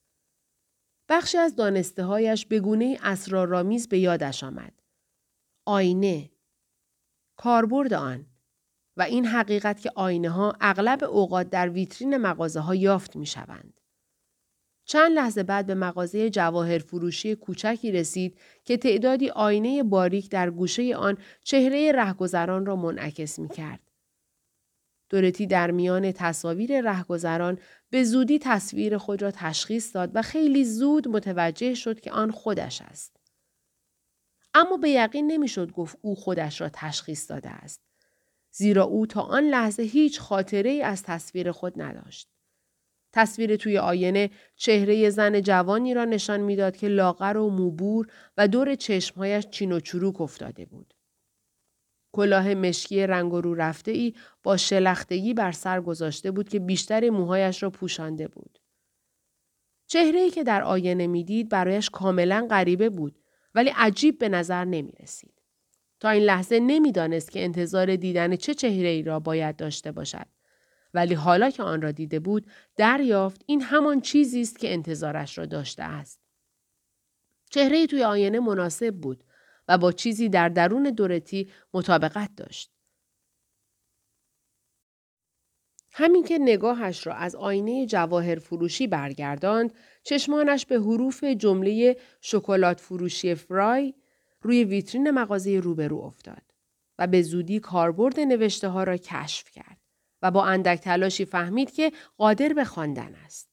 بخشی 1.09 1.39
از 1.39 1.57
دانسته 1.57 2.05
هایش 2.05 2.47
به 2.47 2.61
گونه 2.61 2.99
اسرارآمیز 3.03 3.89
به 3.89 3.99
یادش 3.99 4.45
آمد. 4.45 4.73
آینه 5.65 6.31
کاربرد 7.37 7.93
آن 7.93 8.27
و 8.97 9.03
این 9.03 9.27
حقیقت 9.27 9.81
که 9.81 9.93
آینه 9.95 10.31
ها 10.31 10.57
اغلب 10.61 11.05
اوقات 11.05 11.51
در 11.51 11.69
ویترین 11.69 12.17
مغازه 12.17 12.61
ها 12.61 12.75
یافت 12.75 13.17
می 13.17 13.27
شوند. 13.27 13.81
چند 14.85 15.13
لحظه 15.13 15.43
بعد 15.43 15.67
به 15.67 15.75
مغازه 15.75 16.31
جواهر 16.31 16.79
فروشی 16.79 17.35
کوچکی 17.35 17.93
رسید 17.93 18.39
که 18.65 18.77
تعدادی 18.77 19.31
آینه 19.31 19.83
باریک 19.83 20.31
در 20.31 20.51
گوشه 20.51 20.97
آن 20.97 21.19
چهره 21.45 21.93
رهگذران 21.93 22.67
را 22.67 22.77
منعکس 22.77 23.39
می 23.39 23.49
کرد. 23.49 23.81
دورتی 25.11 25.47
در 25.47 25.71
میان 25.71 26.13
تصاویر 26.13 26.81
رهگذران 26.81 27.59
به 27.91 28.05
زودی 28.05 28.39
تصویر 28.39 28.99
خود 28.99 29.23
را 29.23 29.31
تشخیص 29.31 29.95
داد 29.95 30.11
و 30.15 30.23
خیلی 30.23 30.65
زود 30.65 31.09
متوجه 31.09 31.75
شد 31.75 32.01
که 32.01 32.11
آن 32.11 32.31
خودش 32.31 32.83
است. 32.83 33.17
اما 34.55 34.77
به 34.77 34.91
یقین 34.91 35.27
نمی‌شد 35.27 35.73
گفت 35.73 35.99
او 36.01 36.15
خودش 36.15 36.61
را 36.61 36.71
تشخیص 36.73 37.31
داده 37.31 37.51
است. 37.51 37.81
زیرا 38.53 38.85
او 38.85 39.07
تا 39.07 39.21
آن 39.21 39.45
لحظه 39.45 39.83
هیچ 39.83 40.21
خاطره 40.21 40.71
ای 40.71 40.83
از 40.83 41.03
تصویر 41.03 41.53
خود 41.53 41.83
نداشت. 41.83 42.29
تصویر 43.13 43.57
توی 43.57 43.79
آینه 43.79 44.31
چهره 44.57 45.11
زن 45.11 45.41
جوانی 45.41 45.95
را 45.95 46.05
نشان 46.05 46.41
می‌داد 46.41 46.77
که 46.77 46.89
لاغر 46.89 47.37
و 47.37 47.51
موبور 47.51 48.07
و 48.37 48.49
دور 48.49 48.75
چشمهایش 48.75 49.47
چین 49.47 49.73
و 49.73 49.81
چروک 49.81 50.21
افتاده 50.21 50.67
بود. 50.67 50.95
کلاه 52.13 52.55
مشکی 52.55 53.07
رنگ 53.07 53.33
رو 53.33 53.55
رفته 53.55 53.91
ای 53.91 54.15
با 54.43 54.57
شلختگی 54.57 55.35
بر 55.35 55.53
سر 55.53 55.81
گذاشته 55.81 56.31
بود 56.31 56.49
که 56.49 56.59
بیشتر 56.59 57.11
موهایش 57.11 57.63
را 57.63 57.71
پوشانده 57.71 58.29
بود. 58.29 58.59
چهره 59.87 60.21
ای 60.21 60.31
که 60.31 60.45
در 60.45 60.63
آینه 60.63 61.07
می‌دید 61.07 61.49
برایش 61.49 61.91
کاملا 61.91 62.47
غریبه 62.51 62.91
بود 62.91 63.19
ولی 63.55 63.71
عجیب 63.77 64.19
به 64.19 64.29
نظر 64.29 64.65
نمی 64.65 64.93
رسید. 65.03 65.42
تا 66.03 66.11
این 66.11 66.23
لحظه 66.23 66.61
نمی‌دانست 66.61 67.31
که 67.31 67.45
انتظار 67.45 67.97
دیدن 67.97 68.37
چه 68.37 68.55
چهره 68.55 68.89
ای 68.89 69.03
را 69.03 69.21
باید 69.21 69.57
داشته 69.57 69.93
باشد. 69.93 70.27
ولی 70.95 71.15
حالا 71.15 71.51
که 71.51 71.63
آن 71.63 71.83
را 71.83 71.91
دیده 71.91 72.21
بود 72.21 72.47
دریافت 72.77 73.43
این 73.47 73.63
همان 73.63 74.01
چیزی 74.01 74.41
است 74.41 74.59
که 74.59 74.73
انتظارش 74.73 75.39
را 75.39 75.47
داشته 75.47 75.83
است. 75.83 76.21
چهره 77.51 77.87
توی 77.87 78.05
آینه 78.05 78.41
مناسب 78.41 78.95
بود 78.95 79.25
و 79.69 79.79
با 79.79 79.93
چیزی 79.93 80.29
در 80.29 80.49
درون 80.49 80.83
دورتی 80.83 81.51
مطابقت 81.75 82.31
داشت. 82.37 82.73
همین 85.93 86.25
که 86.25 86.39
نگاهش 86.39 87.07
را 87.07 87.15
از 87.15 87.35
آینه 87.35 87.87
جواهر 87.87 88.39
فروشی 88.39 88.87
برگرداند، 88.87 89.75
چشمانش 90.03 90.67
به 90.67 90.77
حروف 90.77 91.25
جمله 91.25 91.97
شکلات 92.21 92.81
فروشی 92.81 93.35
فرای 93.35 93.95
روی 94.43 94.65
ویترین 94.65 95.11
مغازه 95.11 95.61
روبرو 95.61 95.99
افتاد 95.99 96.43
و 96.99 97.07
به 97.07 97.23
زودی 97.23 97.61
کاربرد 97.61 98.21
نوشته 98.21 98.69
ها 98.69 98.85
را 98.85 98.97
کشف 98.97 99.51
کرد 99.51 99.79
و 100.23 100.31
با 100.31 100.45
اندک 100.45 100.81
تلاشی 100.81 101.25
فهمید 101.25 101.71
که 101.71 101.93
قادر 102.17 102.49
به 102.49 102.65
خواندن 102.65 103.15
است. 103.25 103.53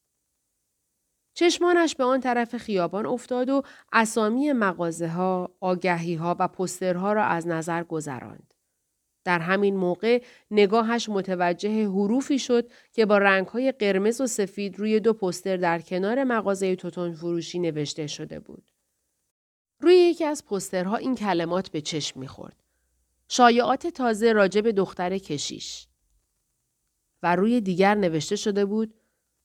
چشمانش 1.33 1.95
به 1.95 2.03
آن 2.03 2.19
طرف 2.19 2.57
خیابان 2.57 3.05
افتاد 3.05 3.49
و 3.49 3.61
اسامی 3.93 4.53
مغازه 4.53 5.07
ها، 5.07 5.55
آگهی 5.59 6.15
ها 6.15 6.35
و 6.39 6.47
پسترها 6.47 7.13
را 7.13 7.23
از 7.23 7.47
نظر 7.47 7.83
گذراند. 7.83 8.53
در 9.23 9.39
همین 9.39 9.75
موقع 9.75 10.23
نگاهش 10.51 11.09
متوجه 11.09 11.85
حروفی 11.87 12.39
شد 12.39 12.71
که 12.93 13.05
با 13.05 13.17
رنگهای 13.17 13.71
قرمز 13.71 14.21
و 14.21 14.27
سفید 14.27 14.79
روی 14.79 14.99
دو 14.99 15.13
پستر 15.13 15.57
در 15.57 15.79
کنار 15.79 16.23
مغازه 16.23 16.75
توتون 16.75 17.13
فروشی 17.13 17.59
نوشته 17.59 18.07
شده 18.07 18.39
بود. 18.39 18.71
روی 19.79 19.95
یکی 19.95 20.25
از 20.25 20.45
پسترها 20.45 20.95
این 20.95 21.15
کلمات 21.15 21.69
به 21.69 21.81
چشم 21.81 22.19
می‌خورد. 22.19 22.63
شایعات 23.27 23.87
تازه 23.87 24.33
راجع 24.33 24.61
به 24.61 24.71
دختر 24.71 25.17
کشیش. 25.17 25.87
و 27.23 27.35
روی 27.35 27.61
دیگر 27.61 27.95
نوشته 27.95 28.35
شده 28.35 28.65
بود 28.65 28.93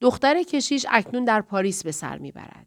دختر 0.01 0.43
کشیش 0.43 0.87
اکنون 0.91 1.25
در 1.25 1.41
پاریس 1.41 1.85
به 1.85 1.93
سر 1.93 2.19
می‌برد. 2.19 2.67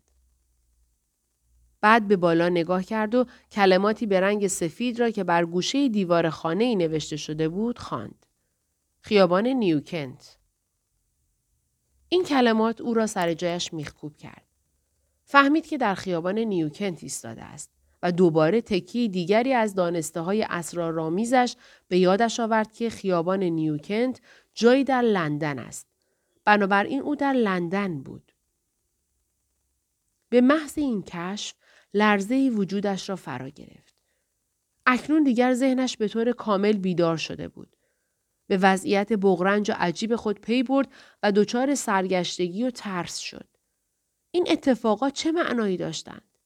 بعد 1.82 2.08
به 2.08 2.16
بالا 2.16 2.50
نگاه 2.50 2.84
کرد 2.84 3.16
و 3.16 3.26
کلماتی 3.52 4.06
به 4.06 4.20
رنگ 4.20 4.48
سفید 4.48 5.00
را 5.00 5.10
که 5.10 5.24
بر 5.24 5.46
گوشه 5.46 5.90
دیوار 5.90 6.30
خانه 6.30 6.64
ای 6.64 6.76
نوشته 6.76 7.18
شده 7.18 7.50
بود 7.50 7.80
خواند. 7.80 8.26
خیابان 9.02 9.48
نیوکنت. 9.48 10.38
این 12.10 12.24
کلمات 12.24 12.82
او 12.82 12.94
را 12.94 13.08
سر 13.08 13.34
جایش 13.34 13.74
میخکوب 13.74 14.18
کرد. 14.18 14.47
فهمید 15.30 15.68
که 15.68 15.78
در 15.78 15.96
خیابان 15.96 16.40
نیوکنت 16.40 17.04
ایستاده 17.04 17.44
است 17.44 17.72
و 18.04 18.12
دوباره 18.12 18.62
تکی 18.62 19.10
دیگری 19.10 19.54
از 19.54 19.76
دانسته 19.76 20.22
های 20.22 20.44
اسرارآمیزش 20.50 21.56
به 21.88 21.98
یادش 21.98 22.40
آورد 22.40 22.74
که 22.74 22.90
خیابان 22.90 23.44
نیوکنت 23.44 24.22
جایی 24.54 24.84
در 24.84 25.02
لندن 25.02 25.60
است. 25.60 25.88
بنابراین 26.46 27.02
او 27.02 27.16
در 27.16 27.34
لندن 27.34 28.04
بود. 28.04 28.32
به 30.30 30.42
محض 30.42 30.78
این 30.78 31.04
کشف 31.04 31.56
لرزه 31.94 32.50
وجودش 32.56 33.10
را 33.10 33.16
فرا 33.16 33.50
گرفت. 33.50 33.96
اکنون 34.86 35.24
دیگر 35.24 35.54
ذهنش 35.54 35.98
به 35.98 36.08
طور 36.08 36.32
کامل 36.32 36.78
بیدار 36.78 37.18
شده 37.18 37.48
بود. 37.48 37.76
به 38.48 38.58
وضعیت 38.58 39.14
بغرنج 39.14 39.72
و 39.72 39.74
عجیب 39.78 40.16
خود 40.16 40.42
پی 40.42 40.64
برد 40.64 40.92
و 41.24 41.32
دچار 41.32 41.76
سرگشتگی 41.76 42.64
و 42.64 42.72
ترس 42.72 43.18
شد. 43.18 43.57
این 44.32 44.48
اتفاقات 44.52 45.14
چه 45.14 45.32
معنایی 45.32 45.78
داشتند؟ 45.78 46.38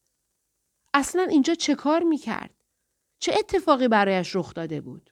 اصلا 0.94 1.24
اینجا 1.24 1.56
چه 1.56 1.76
کار 1.76 2.04
می 2.04 2.18
کرد؟ 2.18 2.64
چه 3.20 3.34
اتفاقی 3.40 3.88
برایش 3.88 4.36
رخ 4.36 4.54
داده 4.54 4.82
بود؟ 4.82 5.10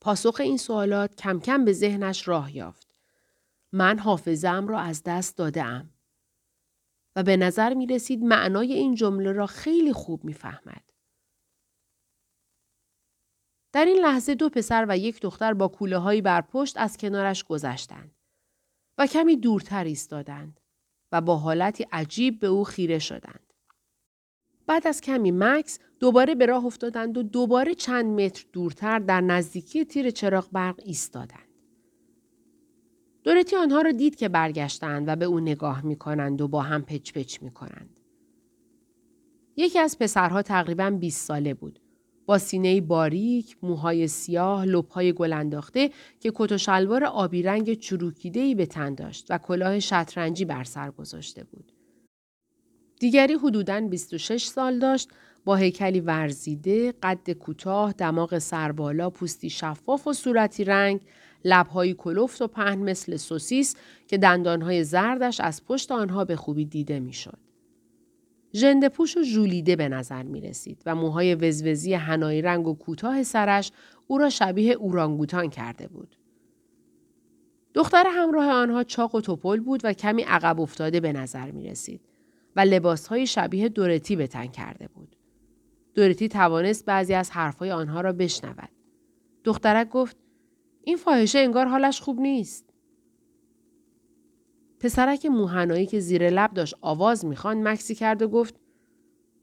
پاسخ 0.00 0.40
این 0.40 0.56
سوالات 0.56 1.14
کم 1.14 1.40
کم 1.40 1.64
به 1.64 1.72
ذهنش 1.72 2.28
راه 2.28 2.56
یافت. 2.56 2.94
من 3.72 3.98
حافظم 3.98 4.68
را 4.68 4.80
از 4.80 5.02
دست 5.02 5.36
داده 5.36 5.90
و 7.16 7.22
به 7.22 7.36
نظر 7.36 7.74
می 7.74 7.86
رسید 7.86 8.22
معنای 8.22 8.72
این 8.72 8.94
جمله 8.94 9.32
را 9.32 9.46
خیلی 9.46 9.92
خوب 9.92 10.24
می‌فهمد. 10.24 10.90
در 13.72 13.84
این 13.84 13.98
لحظه 13.98 14.34
دو 14.34 14.48
پسر 14.48 14.86
و 14.88 14.98
یک 14.98 15.20
دختر 15.20 15.54
با 15.54 15.68
کوله 15.68 15.98
هایی 15.98 16.22
بر 16.22 16.40
پشت 16.40 16.76
از 16.76 16.96
کنارش 16.96 17.44
گذشتند 17.44 18.19
و 19.00 19.06
کمی 19.06 19.36
دورتر 19.36 19.84
ایستادند 19.84 20.60
و 21.12 21.20
با 21.20 21.36
حالتی 21.36 21.86
عجیب 21.92 22.40
به 22.40 22.46
او 22.46 22.64
خیره 22.64 22.98
شدند. 22.98 23.52
بعد 24.66 24.86
از 24.86 25.00
کمی 25.00 25.30
مکس 25.30 25.78
دوباره 26.00 26.34
به 26.34 26.46
راه 26.46 26.66
افتادند 26.66 27.18
و 27.18 27.22
دوباره 27.22 27.74
چند 27.74 28.20
متر 28.20 28.44
دورتر 28.52 28.98
در 28.98 29.20
نزدیکی 29.20 29.84
تیر 29.84 30.10
چراغ 30.10 30.48
برق 30.52 30.80
ایستادند. 30.84 31.48
دورتی 33.24 33.56
آنها 33.56 33.82
را 33.82 33.92
دید 33.92 34.16
که 34.16 34.28
برگشتند 34.28 35.08
و 35.08 35.16
به 35.16 35.24
او 35.24 35.40
نگاه 35.40 35.86
می 35.86 35.96
کنند 35.96 36.40
و 36.40 36.48
با 36.48 36.62
هم 36.62 36.82
پچ 36.82 37.12
پچ 37.12 37.42
می 37.42 37.50
کنند. 37.50 38.00
یکی 39.56 39.78
از 39.78 39.98
پسرها 39.98 40.42
تقریبا 40.42 40.90
20 40.90 41.26
ساله 41.26 41.54
بود. 41.54 41.79
با 42.30 42.38
سینه 42.38 42.80
باریک، 42.80 43.56
موهای 43.62 44.08
سیاه، 44.08 44.64
لبهای 44.64 45.12
گل 45.12 45.32
انداخته 45.32 45.90
که 46.20 46.32
کت 46.34 46.52
و 46.52 46.58
شلوار 46.58 47.04
آبی 47.04 47.42
رنگ 47.42 47.74
چروکیده‌ای 47.74 48.54
به 48.54 48.66
تن 48.66 48.94
داشت 48.94 49.26
و 49.30 49.38
کلاه 49.38 49.80
شطرنجی 49.80 50.44
بر 50.44 50.64
سر 50.64 50.90
گذاشته 50.90 51.44
بود. 51.44 51.72
دیگری 53.00 53.34
حدوداً 53.34 53.80
26 53.80 54.44
سال 54.44 54.78
داشت 54.78 55.08
با 55.44 55.56
هیکلی 55.56 56.00
ورزیده، 56.00 56.94
قد 57.02 57.30
کوتاه، 57.30 57.92
دماغ 57.92 58.38
سربالا، 58.38 59.10
پوستی 59.10 59.50
شفاف 59.50 60.06
و 60.06 60.12
صورتی 60.12 60.64
رنگ، 60.64 61.00
لبهایی 61.44 61.94
کلفت 61.94 62.42
و 62.42 62.46
پهن 62.46 62.78
مثل 62.78 63.16
سوسیس 63.16 63.76
که 64.08 64.18
دندانهای 64.18 64.84
زردش 64.84 65.40
از 65.40 65.64
پشت 65.64 65.92
آنها 65.92 66.24
به 66.24 66.36
خوبی 66.36 66.64
دیده 66.64 67.00
می‌شد. 67.00 67.49
ژنده 68.54 68.88
پوش 68.88 69.16
و 69.16 69.22
ژولیده 69.22 69.76
به 69.76 69.88
نظر 69.88 70.22
می 70.22 70.40
رسید 70.40 70.82
و 70.86 70.94
موهای 70.94 71.34
وزوزی 71.34 71.94
هنایی 71.94 72.42
رنگ 72.42 72.68
و 72.68 72.74
کوتاه 72.74 73.22
سرش 73.22 73.72
او 74.06 74.18
را 74.18 74.30
شبیه 74.30 74.72
اورانگوتان 74.72 75.50
کرده 75.50 75.88
بود. 75.88 76.16
دختر 77.74 78.04
همراه 78.08 78.50
آنها 78.50 78.84
چاق 78.84 79.14
و 79.14 79.20
توپل 79.20 79.60
بود 79.60 79.80
و 79.84 79.92
کمی 79.92 80.22
عقب 80.22 80.60
افتاده 80.60 81.00
به 81.00 81.12
نظر 81.12 81.50
می 81.50 81.68
رسید 81.68 82.00
و 82.56 82.60
لباسهای 82.60 83.26
شبیه 83.26 83.68
دورتی 83.68 84.16
به 84.16 84.26
تن 84.26 84.46
کرده 84.46 84.88
بود. 84.88 85.16
دورتی 85.94 86.28
توانست 86.28 86.84
بعضی 86.84 87.14
از 87.14 87.30
حرفهای 87.30 87.70
آنها 87.70 88.00
را 88.00 88.12
بشنود. 88.12 88.68
دخترک 89.44 89.88
گفت 89.88 90.16
این 90.84 90.96
فاحشه 90.96 91.38
انگار 91.38 91.66
حالش 91.66 92.00
خوب 92.00 92.20
نیست. 92.20 92.69
پسرک 94.80 95.26
موهنایی 95.26 95.86
که 95.86 96.00
زیر 96.00 96.30
لب 96.30 96.54
داشت 96.54 96.74
آواز 96.80 97.24
می‌خوان 97.24 97.68
مکسی 97.68 97.94
کرد 97.94 98.22
و 98.22 98.28
گفت 98.28 98.60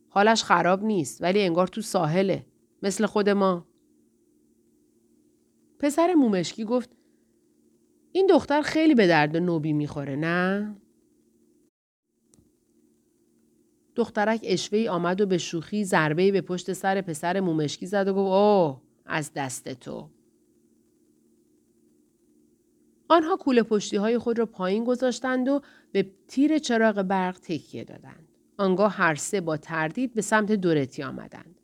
حالش 0.10 0.44
خراب 0.44 0.84
نیست 0.84 1.22
ولی 1.22 1.42
انگار 1.42 1.68
تو 1.68 1.82
ساحله 1.82 2.46
مثل 2.84 3.06
خود 3.06 3.30
ما. 3.30 3.68
پسر 5.80 6.14
مومشکی 6.14 6.64
گفت 6.64 6.90
این 8.12 8.28
دختر 8.28 8.62
خیلی 8.62 8.96
به 8.96 9.08
درد 9.08 9.38
نوبی 9.38 9.74
می‌خوره 9.74 10.16
نه؟ 10.16 10.76
دخترک 13.96 14.40
اشوهی 14.44 14.88
آمد 14.88 15.22
و 15.22 15.26
به 15.26 15.38
شوخی 15.38 15.84
ضربه 15.84 16.32
به 16.32 16.42
پشت 16.42 16.74
سر 16.74 17.02
پسر 17.02 17.40
مومشکی 17.40 17.86
زد 17.86 18.08
و 18.08 18.14
گفت 18.14 18.32
اوه 18.32 18.82
از 19.06 19.32
دست 19.34 19.70
تو. 19.70 20.10
آنها 23.10 23.36
کوله 23.36 23.64
پشتی 23.64 23.98
های 23.98 24.18
خود 24.18 24.40
را 24.40 24.46
پایین 24.46 24.84
گذاشتند 24.84 25.48
و 25.48 25.62
به 25.92 26.12
تیر 26.28 26.58
چراغ 26.58 27.02
برق 27.02 27.40
تکیه 27.40 27.84
دادند. 27.84 28.28
آنگاه 28.58 28.94
هر 28.94 29.16
سه 29.16 29.42
با 29.42 29.58
تردید 29.58 30.14
به 30.14 30.22
سمت 30.22 30.52
دورتی 30.52 31.04
آمدند. 31.04 31.62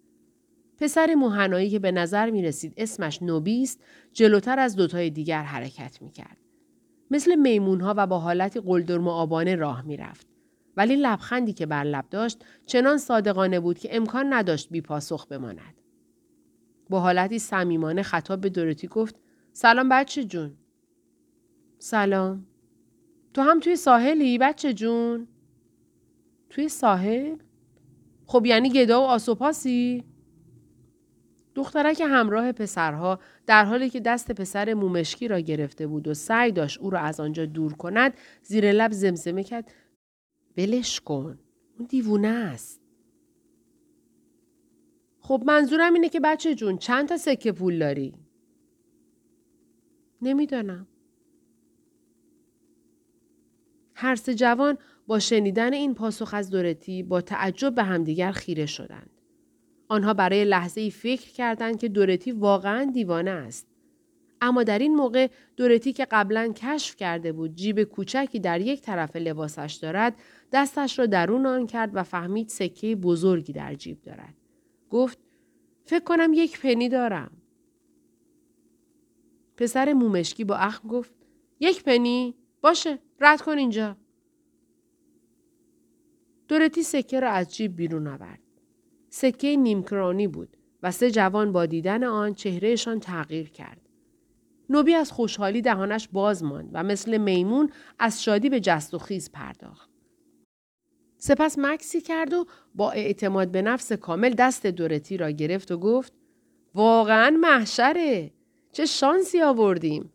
پسر 0.78 1.16
موهنایی 1.16 1.70
که 1.70 1.80
به 1.80 1.92
نظر 1.92 2.30
می 2.30 2.42
رسید 2.42 2.74
اسمش 2.78 3.22
نوبی 3.22 3.64
است 3.64 3.84
جلوتر 4.14 4.60
از 4.60 4.76
دوتای 4.76 5.10
دیگر 5.10 5.44
حرکت 5.44 6.02
می 6.02 6.12
کرد. 6.12 6.38
مثل 7.12 7.36
میمون 7.36 7.82
ها 7.82 7.94
و 7.98 8.08
با 8.08 8.20
حالتی 8.20 8.60
قلدرم 8.60 9.08
و 9.08 9.12
آبانه 9.12 9.56
راه 9.56 9.82
می 9.82 9.98
رفت. 9.98 10.28
ولی 10.78 10.96
لبخندی 10.96 11.54
که 11.54 11.66
بر 11.66 11.84
لب 11.84 12.06
داشت 12.10 12.46
چنان 12.66 12.98
صادقانه 12.98 13.60
بود 13.60 13.80
که 13.80 13.96
امکان 13.96 14.34
نداشت 14.34 14.70
بی 14.70 14.82
پاسخ 14.82 15.28
بماند. 15.28 15.82
با 16.90 17.00
حالتی 17.00 17.40
صمیمانه 17.40 18.04
خطاب 18.04 18.42
به 18.42 18.50
دورتی 18.50 18.88
گفت 18.88 19.16
سلام 19.54 19.90
بچه 19.90 20.24
جون. 20.24 20.58
سلام. 21.84 22.46
تو 23.34 23.42
هم 23.42 23.60
توی 23.60 23.76
ساحلی 23.76 24.38
بچه 24.38 24.74
جون؟ 24.74 25.28
توی 26.50 26.70
ساحل؟ 26.70 27.36
خب 28.26 28.46
یعنی 28.46 28.70
گدا 28.70 29.02
و 29.02 29.04
آسوپاسی؟ 29.04 30.04
دخترک 31.56 32.02
همراه 32.06 32.52
پسرها 32.52 33.20
در 33.48 33.66
حالی 33.66 33.90
که 33.90 34.00
دست 34.00 34.32
پسر 34.32 34.74
مومشکی 34.74 35.28
را 35.28 35.40
گرفته 35.40 35.88
بود 35.88 36.08
و 36.08 36.14
سعی 36.14 36.52
داشت 36.52 36.80
او 36.80 36.90
را 36.90 37.00
از 37.00 37.20
آنجا 37.20 37.46
دور 37.46 37.74
کند 37.74 38.14
زیر 38.44 38.72
لب 38.72 38.92
زمزمه 38.92 39.44
کرد 39.44 39.72
ولش 40.58 41.00
کن 41.00 41.40
اون 41.80 41.88
دیوونه 41.88 42.28
است 42.28 42.82
خب 45.20 45.44
منظورم 45.46 45.94
اینه 45.94 46.10
که 46.10 46.20
بچه 46.20 46.56
جون 46.56 46.78
چند 46.78 47.10
تا 47.10 47.18
سکه 47.18 47.52
پول 47.52 47.80
داری؟ 47.80 48.14
نمی‌دانم. 50.22 50.88
هر 53.96 54.16
سه 54.16 54.36
جوان 54.36 54.78
با 55.08 55.20
شنیدن 55.20 55.74
این 55.74 55.94
پاسخ 55.94 56.34
از 56.34 56.50
دورتی 56.50 57.04
با 57.04 57.22
تعجب 57.22 57.76
به 57.76 57.84
همدیگر 57.84 58.32
خیره 58.32 58.66
شدند. 58.66 59.10
آنها 59.88 60.14
برای 60.14 60.46
لحظه 60.46 60.82
ای 60.82 60.92
فکر 60.92 61.32
کردند 61.32 61.80
که 61.80 61.90
دورتی 61.90 62.32
واقعا 62.32 62.92
دیوانه 62.94 63.32
است. 63.32 63.68
اما 64.42 64.64
در 64.64 64.80
این 64.80 64.96
موقع 64.96 65.28
دورتی 65.58 65.94
که 65.94 66.08
قبلا 66.12 66.54
کشف 66.56 66.96
کرده 66.96 67.32
بود 67.32 67.56
جیب 67.56 67.84
کوچکی 67.84 68.40
در 68.40 68.62
یک 68.62 68.82
طرف 68.82 69.16
لباسش 69.16 69.80
دارد 69.82 70.16
دستش 70.52 71.00
را 71.00 71.06
درون 71.06 71.46
آن 71.46 71.68
کرد 71.68 71.90
و 71.94 72.04
فهمید 72.04 72.50
سکه 72.50 72.96
بزرگی 72.96 73.54
در 73.54 73.74
جیب 73.76 74.02
دارد. 74.02 74.34
گفت 74.90 75.18
فکر 75.86 76.04
کنم 76.04 76.34
یک 76.34 76.62
پنی 76.62 76.90
دارم. 76.90 77.32
پسر 79.58 79.94
مومشکی 79.94 80.44
با 80.44 80.56
اخم 80.56 80.88
گفت 80.88 81.14
یک 81.60 81.84
پنی؟ 81.84 82.36
باشه 82.62 83.00
رد 83.24 83.42
کن 83.42 83.58
اینجا. 83.58 83.98
دورتی 86.48 86.84
سکه 86.84 87.20
را 87.20 87.30
از 87.30 87.56
جیب 87.56 87.76
بیرون 87.76 88.08
آورد. 88.08 88.40
سکه 89.10 89.56
نیمکرانی 89.56 90.28
بود 90.28 90.58
و 90.84 90.92
سه 90.92 91.12
جوان 91.12 91.52
با 91.52 91.66
دیدن 91.66 92.04
آن 92.04 92.34
چهرهشان 92.34 93.00
تغییر 93.00 93.50
کرد. 93.50 93.82
نوبی 94.70 94.94
از 94.94 95.12
خوشحالی 95.12 95.62
دهانش 95.62 96.08
باز 96.12 96.44
ماند 96.44 96.70
و 96.74 96.84
مثل 96.84 97.18
میمون 97.18 97.70
از 98.00 98.24
شادی 98.24 98.50
به 98.50 98.60
جست 98.60 98.94
و 98.94 98.98
خیز 98.98 99.32
پرداخت. 99.32 99.90
سپس 101.18 101.60
مکسی 101.60 102.02
کرد 102.02 102.34
و 102.34 102.46
با 102.76 102.92
اعتماد 102.92 103.52
به 103.52 103.62
نفس 103.62 103.94
کامل 103.94 104.34
دست 104.34 104.66
دورتی 104.66 105.18
را 105.18 105.32
گرفت 105.32 105.72
و 105.72 105.78
گفت 105.78 106.14
واقعا 106.74 107.38
محشره 107.42 108.34
چه 108.72 108.86
شانسی 108.86 109.42
آوردیم 109.42 110.13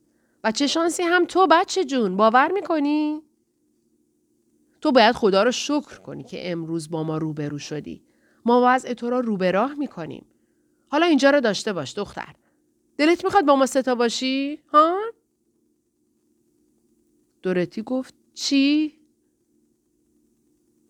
چه 0.52 0.66
شانسی 0.66 1.02
هم 1.02 1.24
تو 1.24 1.46
بچه 1.50 1.84
جون 1.84 2.16
باور 2.16 2.52
می‌کنی؟ 2.52 3.22
تو 4.80 4.92
باید 4.92 5.14
خدا 5.14 5.42
رو 5.42 5.50
شکر 5.50 5.98
کنی 5.98 6.24
که 6.24 6.50
امروز 6.50 6.90
با 6.90 7.02
ما 7.02 7.18
روبرو 7.18 7.58
شدی. 7.58 8.02
ما 8.44 8.62
وضع 8.66 8.94
تو 8.94 9.10
را 9.10 9.20
روبه 9.20 9.50
راه 9.50 9.74
می‌کنیم. 9.74 10.26
حالا 10.88 11.06
اینجا 11.06 11.30
رو 11.30 11.40
داشته 11.40 11.72
باش 11.72 11.94
دختر. 11.98 12.34
دلت 12.96 13.24
می‌خواد 13.24 13.44
با 13.44 13.56
ما 13.56 13.66
ستا 13.66 13.94
باشی؟ 13.94 14.60
ها؟ 14.72 15.00
دورتی 17.42 17.82
گفت 17.82 18.14
چی؟ 18.34 18.94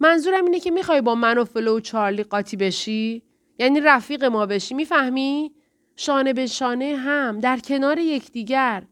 منظورم 0.00 0.44
اینه 0.44 0.60
که 0.60 0.70
می‌خوای 0.70 1.00
با 1.00 1.14
من 1.14 1.38
و 1.38 1.44
فلو 1.44 1.76
و 1.76 1.80
چارلی 1.80 2.22
قاطی 2.22 2.56
بشی؟ 2.56 3.22
یعنی 3.58 3.80
رفیق 3.80 4.24
ما 4.24 4.46
بشی 4.46 4.74
می‌فهمی؟ 4.74 5.54
شانه 5.96 6.32
به 6.32 6.46
شانه 6.46 6.96
هم 6.96 7.40
در 7.40 7.58
کنار 7.58 7.98
یکدیگر. 7.98 8.82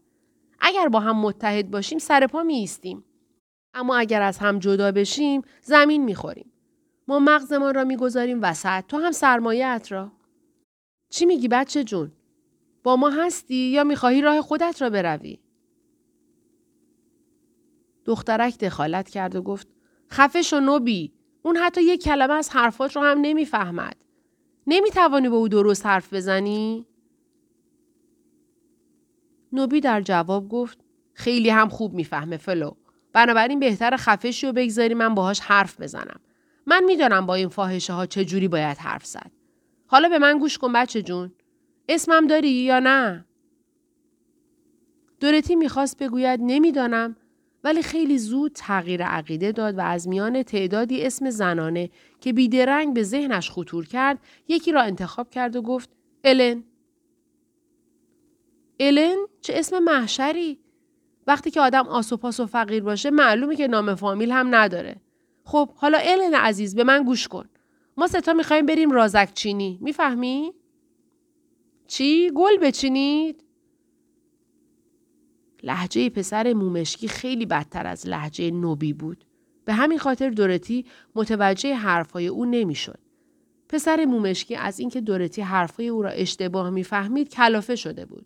اگر 0.59 0.87
با 0.87 0.99
هم 0.99 1.17
متحد 1.17 1.71
باشیم 1.71 1.97
سر 1.99 2.27
پا 2.27 2.43
می 2.43 2.69
اما 3.73 3.97
اگر 3.97 4.21
از 4.21 4.37
هم 4.37 4.59
جدا 4.59 4.91
بشیم 4.91 5.41
زمین 5.61 6.03
می‌خوریم. 6.03 6.51
ما 7.07 7.19
مغزمان 7.19 7.73
را 7.73 7.83
می‌گذاریم 7.83 8.39
وسط 8.41 8.83
تو 8.87 8.97
هم 8.97 9.11
سرمایت 9.11 9.87
را. 9.89 10.11
چی 11.09 11.25
میگی 11.25 11.47
بچه 11.47 11.83
جون؟ 11.83 12.11
با 12.83 12.95
ما 12.95 13.09
هستی 13.09 13.55
یا 13.55 13.83
می‌خواهی 13.83 14.21
راه 14.21 14.41
خودت 14.41 14.81
را 14.81 14.89
بروی؟ 14.89 15.39
دخترک 18.05 18.57
دخالت 18.57 19.09
کرد 19.09 19.35
و 19.35 19.41
گفت 19.41 19.67
خفش 20.11 20.53
و 20.53 20.59
نوبی 20.59 21.13
اون 21.41 21.57
حتی 21.57 21.83
یک 21.83 22.03
کلمه 22.03 22.33
از 22.33 22.49
حرفات 22.49 22.95
رو 22.95 23.01
هم 23.01 23.17
نمی‌فهمد. 23.21 23.95
نمی‌توانی 24.67 25.29
به 25.29 25.35
او 25.35 25.47
درست 25.47 25.85
حرف 25.85 26.13
بزنی؟ 26.13 26.85
نوبی 29.51 29.81
در 29.81 30.01
جواب 30.01 30.49
گفت 30.49 30.77
خیلی 31.13 31.49
هم 31.49 31.69
خوب 31.69 31.93
می‌فهمه 31.93 32.37
فلو. 32.37 32.71
بنابراین 33.13 33.59
بهتر 33.59 33.97
خفشی 33.97 34.47
رو 34.47 34.53
بگذاری 34.53 34.93
من 34.93 35.15
باهاش 35.15 35.39
حرف 35.39 35.81
بزنم. 35.81 36.19
من 36.65 36.83
می‌دانم 36.83 37.25
با 37.25 37.35
این 37.35 37.49
فاحشه 37.49 37.93
ها 37.93 38.05
چه 38.05 38.25
جوری 38.25 38.47
باید 38.47 38.77
حرف 38.77 39.05
زد. 39.05 39.31
حالا 39.87 40.09
به 40.09 40.19
من 40.19 40.39
گوش 40.39 40.57
کن 40.57 40.73
بچه 40.73 41.01
جون. 41.01 41.31
اسمم 41.89 42.27
داری 42.27 42.49
یا 42.49 42.79
نه؟ 42.79 43.25
دورتی 45.19 45.55
می‌خواست 45.55 45.97
بگوید 46.03 46.39
نمی‌دانم 46.43 47.15
ولی 47.63 47.81
خیلی 47.81 48.17
زود 48.17 48.51
تغییر 48.55 49.03
عقیده 49.03 49.51
داد 49.51 49.77
و 49.77 49.81
از 49.81 50.07
میان 50.07 50.43
تعدادی 50.43 51.05
اسم 51.05 51.29
زنانه 51.29 51.89
که 52.21 52.33
بیدرنگ 52.33 52.93
به 52.93 53.03
ذهنش 53.03 53.51
خطور 53.51 53.85
کرد 53.85 54.19
یکی 54.47 54.71
را 54.71 54.81
انتخاب 54.81 55.29
کرد 55.29 55.55
و 55.55 55.61
گفت 55.61 55.89
الن. 56.23 56.63
الن 58.79 59.17
چه 59.41 59.53
اسم 59.55 59.79
محشری؟ 59.79 60.59
وقتی 61.27 61.51
که 61.51 61.61
آدم 61.61 61.87
آسوپاس 61.87 62.39
و 62.39 62.45
فقیر 62.45 62.83
باشه 62.83 63.09
معلومه 63.09 63.55
که 63.55 63.67
نام 63.67 63.95
فامیل 63.95 64.31
هم 64.31 64.55
نداره. 64.55 65.01
خب 65.43 65.69
حالا 65.75 65.97
الن 65.97 66.33
عزیز 66.33 66.75
به 66.75 66.83
من 66.83 67.03
گوش 67.03 67.27
کن. 67.27 67.45
ما 67.97 68.07
ستا 68.07 68.33
می‌خوایم 68.33 68.65
بریم 68.65 68.91
رازک 68.91 69.33
چینی. 69.33 69.79
می‌فهمی؟ 69.81 70.53
چی؟ 71.87 72.31
گل 72.35 72.57
بچینید؟ 72.57 73.43
لحجه 75.63 76.09
پسر 76.09 76.53
مومشکی 76.53 77.07
خیلی 77.07 77.45
بدتر 77.45 77.87
از 77.87 78.07
لحجه 78.07 78.51
نوبی 78.51 78.93
بود. 78.93 79.25
به 79.65 79.73
همین 79.73 79.99
خاطر 79.99 80.29
دورتی 80.29 80.85
متوجه 81.15 81.75
حرفهای 81.75 82.27
او 82.27 82.45
نمی‌شد. 82.45 82.99
پسر 83.69 84.05
مومشکی 84.05 84.55
از 84.55 84.79
اینکه 84.79 85.01
دورتی 85.01 85.41
حرفهای 85.41 85.87
او 85.87 86.01
را 86.01 86.09
اشتباه 86.09 86.69
می‌فهمید 86.69 87.29
کلافه 87.29 87.75
شده 87.75 88.05
بود. 88.05 88.25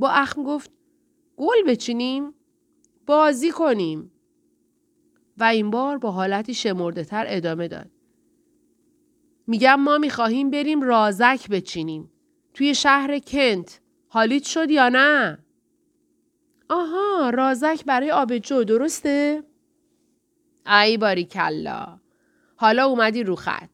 با 0.00 0.10
اخم 0.10 0.42
گفت 0.42 0.70
گل 1.36 1.62
بچینیم؟ 1.66 2.34
بازی 3.06 3.50
کنیم. 3.50 4.12
و 5.38 5.44
این 5.44 5.70
بار 5.70 5.98
با 5.98 6.10
حالتی 6.10 6.54
شمرده 6.54 7.04
تر 7.04 7.24
ادامه 7.28 7.68
داد. 7.68 7.90
میگم 9.46 9.80
ما 9.80 9.98
می‌خواهیم 9.98 10.50
بریم 10.50 10.82
رازک 10.82 11.48
بچینیم. 11.48 12.10
توی 12.54 12.74
شهر 12.74 13.18
کنت. 13.18 13.80
حالیت 14.08 14.44
شد 14.44 14.70
یا 14.70 14.88
نه؟ 14.88 15.38
آها 16.68 17.30
رازک 17.30 17.84
برای 17.84 18.10
آبجو 18.10 18.64
درسته؟ 18.64 19.42
ای 20.66 20.96
باری 20.96 21.24
کلا. 21.24 22.00
حالا 22.56 22.84
اومدی 22.86 23.22
رو 23.22 23.36
خط. 23.36 23.68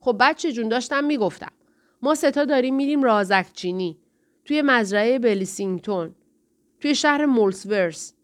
خب 0.00 0.16
بچه 0.20 0.52
جون 0.52 0.68
داشتم 0.68 1.04
می‌گفتم. 1.04 1.52
ما 2.02 2.14
ستا 2.14 2.44
داریم 2.44 2.74
میریم 2.74 3.02
رازک 3.02 3.46
چینی. 3.52 4.01
توی 4.44 4.62
مزرعه 4.62 5.18
بلیسینگتون. 5.18 6.14
توی 6.80 6.94
شهر 6.94 7.26
مولسورس. 7.26 8.14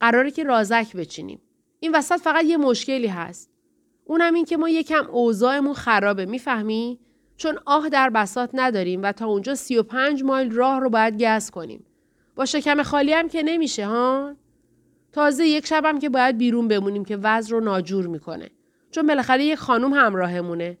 قراره 0.00 0.30
که 0.30 0.44
رازک 0.44 0.96
بچینیم. 0.96 1.40
این 1.80 1.94
وسط 1.94 2.20
فقط 2.20 2.44
یه 2.44 2.56
مشکلی 2.56 3.06
هست. 3.06 3.50
اونم 4.04 4.34
این 4.34 4.44
که 4.44 4.56
ما 4.56 4.68
یکم 4.68 5.06
اوضاعمون 5.10 5.74
خرابه 5.74 6.26
می‌فهمی؟ 6.26 6.98
چون 7.36 7.58
آه 7.66 7.88
در 7.88 8.10
بسات 8.10 8.50
نداریم 8.54 9.02
و 9.02 9.12
تا 9.12 9.26
اونجا 9.26 9.54
35 9.54 10.22
مایل 10.22 10.50
راه 10.50 10.80
رو 10.80 10.90
باید 10.90 11.22
گز 11.22 11.50
کنیم. 11.50 11.84
با 12.36 12.44
شکم 12.44 12.82
خالی 12.82 13.12
هم 13.12 13.28
که 13.28 13.42
نمیشه 13.42 13.86
ها؟ 13.86 14.34
تازه 15.12 15.46
یک 15.46 15.66
شبم 15.66 15.98
که 15.98 16.08
باید 16.08 16.38
بیرون 16.38 16.68
بمونیم 16.68 17.04
که 17.04 17.16
وضع 17.16 17.50
رو 17.50 17.60
ناجور 17.60 18.06
می‌کنه. 18.06 18.50
چون 18.90 19.06
بالاخره 19.06 19.44
یک 19.44 19.58
خانوم 19.58 19.94
همراهمونه. 19.94 20.78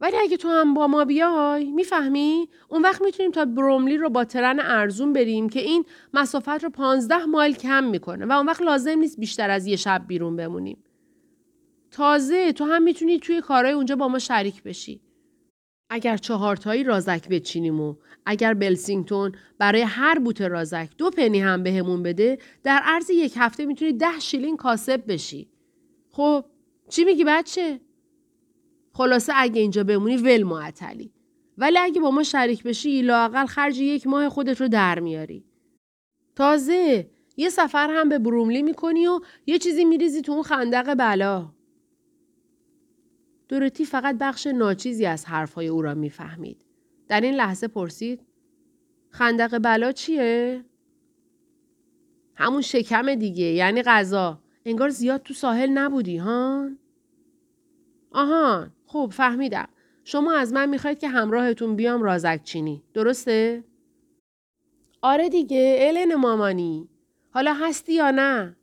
ولی 0.00 0.16
اگه 0.16 0.36
تو 0.36 0.48
هم 0.48 0.74
با 0.74 0.86
ما 0.86 1.04
بیای 1.04 1.70
می‌فهمی 1.70 2.48
اون 2.68 2.82
وقت 2.82 3.02
می‌تونیم 3.02 3.32
تا 3.32 3.44
بروملی 3.44 3.96
رو 3.96 4.10
با 4.10 4.24
ترن 4.24 4.60
ارزون 4.60 5.12
بریم 5.12 5.48
که 5.48 5.60
این 5.60 5.84
مسافت 6.14 6.64
رو 6.64 6.70
15 6.70 7.24
مایل 7.24 7.54
کم 7.54 7.84
می‌کنه 7.84 8.26
و 8.26 8.32
اون 8.32 8.46
وقت 8.46 8.62
لازم 8.62 8.98
نیست 8.98 9.20
بیشتر 9.20 9.50
از 9.50 9.66
یه 9.66 9.76
شب 9.76 10.04
بیرون 10.08 10.36
بمونیم. 10.36 10.84
تازه 11.90 12.52
تو 12.52 12.64
هم 12.64 12.82
می‌تونی 12.82 13.18
توی 13.18 13.40
کارهای 13.40 13.74
اونجا 13.74 13.96
با 13.96 14.08
ما 14.08 14.18
شریک 14.18 14.62
بشی. 14.62 15.00
اگر 15.90 16.16
چهارتایی 16.16 16.84
رازک 16.84 17.28
بچینیم 17.28 17.80
و 17.80 17.94
اگر 18.26 18.54
بلسینگتون 18.54 19.32
برای 19.58 19.82
هر 19.82 20.18
بوت 20.18 20.40
رازک 20.40 20.90
دو 20.98 21.10
پنی 21.10 21.40
هم 21.40 21.62
بهمون 21.62 22.02
بده 22.02 22.38
در 22.62 22.80
عرض 22.84 23.10
یک 23.10 23.34
هفته 23.36 23.66
می‌تونی 23.66 23.92
ده 23.92 24.20
شیلین 24.20 24.56
کاسب 24.56 25.12
بشی. 25.12 25.48
خب 26.10 26.44
چی 26.88 27.04
میگی 27.04 27.24
بچه؟ 27.24 27.80
خلاصه 28.96 29.32
اگه 29.36 29.60
اینجا 29.60 29.84
بمونی 29.84 30.16
ول 30.16 30.42
معطلی. 30.42 31.12
ولی 31.58 31.78
اگه 31.78 32.00
با 32.00 32.10
ما 32.10 32.22
شریک 32.22 32.62
بشی 32.62 33.02
لاقل 33.02 33.46
خرج 33.46 33.78
یک 33.78 34.06
ماه 34.06 34.28
خودت 34.28 34.60
رو 34.60 34.68
در 34.68 34.98
میاری. 34.98 35.44
تازه 36.36 37.10
یه 37.36 37.48
سفر 37.48 37.90
هم 37.90 38.08
به 38.08 38.18
بروملی 38.18 38.62
می‌کنی 38.62 39.06
و 39.06 39.20
یه 39.46 39.58
چیزی 39.58 39.84
میریزی 39.84 40.22
تو 40.22 40.32
اون 40.32 40.42
خندق 40.42 40.94
بلا. 40.94 41.52
دورتی 43.48 43.84
فقط 43.84 44.16
بخش 44.20 44.46
ناچیزی 44.46 45.06
از 45.06 45.24
حرفهای 45.24 45.68
او 45.68 45.82
را 45.82 45.94
می‌فهمید. 45.94 46.64
در 47.08 47.20
این 47.20 47.34
لحظه 47.34 47.68
پرسید 47.68 48.20
خندق 49.10 49.58
بلا 49.58 49.92
چیه؟ 49.92 50.64
همون 52.34 52.60
شکم 52.60 53.14
دیگه 53.14 53.44
یعنی 53.44 53.82
غذا. 53.82 54.42
انگار 54.64 54.88
زیاد 54.88 55.22
تو 55.22 55.34
ساحل 55.34 55.70
نبودی 55.70 56.16
ها؟ 56.16 56.70
آهان 58.12 58.75
خوب 58.86 59.12
فهمیدم. 59.12 59.68
شما 60.04 60.34
از 60.34 60.52
من 60.52 60.68
می‌خواید 60.68 60.98
که 60.98 61.08
همراهتون 61.08 61.76
بیام 61.76 62.02
رازک 62.02 62.40
چینی. 62.44 62.82
درسته؟ 62.94 63.64
آره 65.02 65.28
دیگه 65.28 65.76
الن 65.80 66.14
مامانی. 66.14 66.88
حالا 67.30 67.54
هستی 67.54 67.94
یا 67.94 68.10
نه؟ 68.10 68.56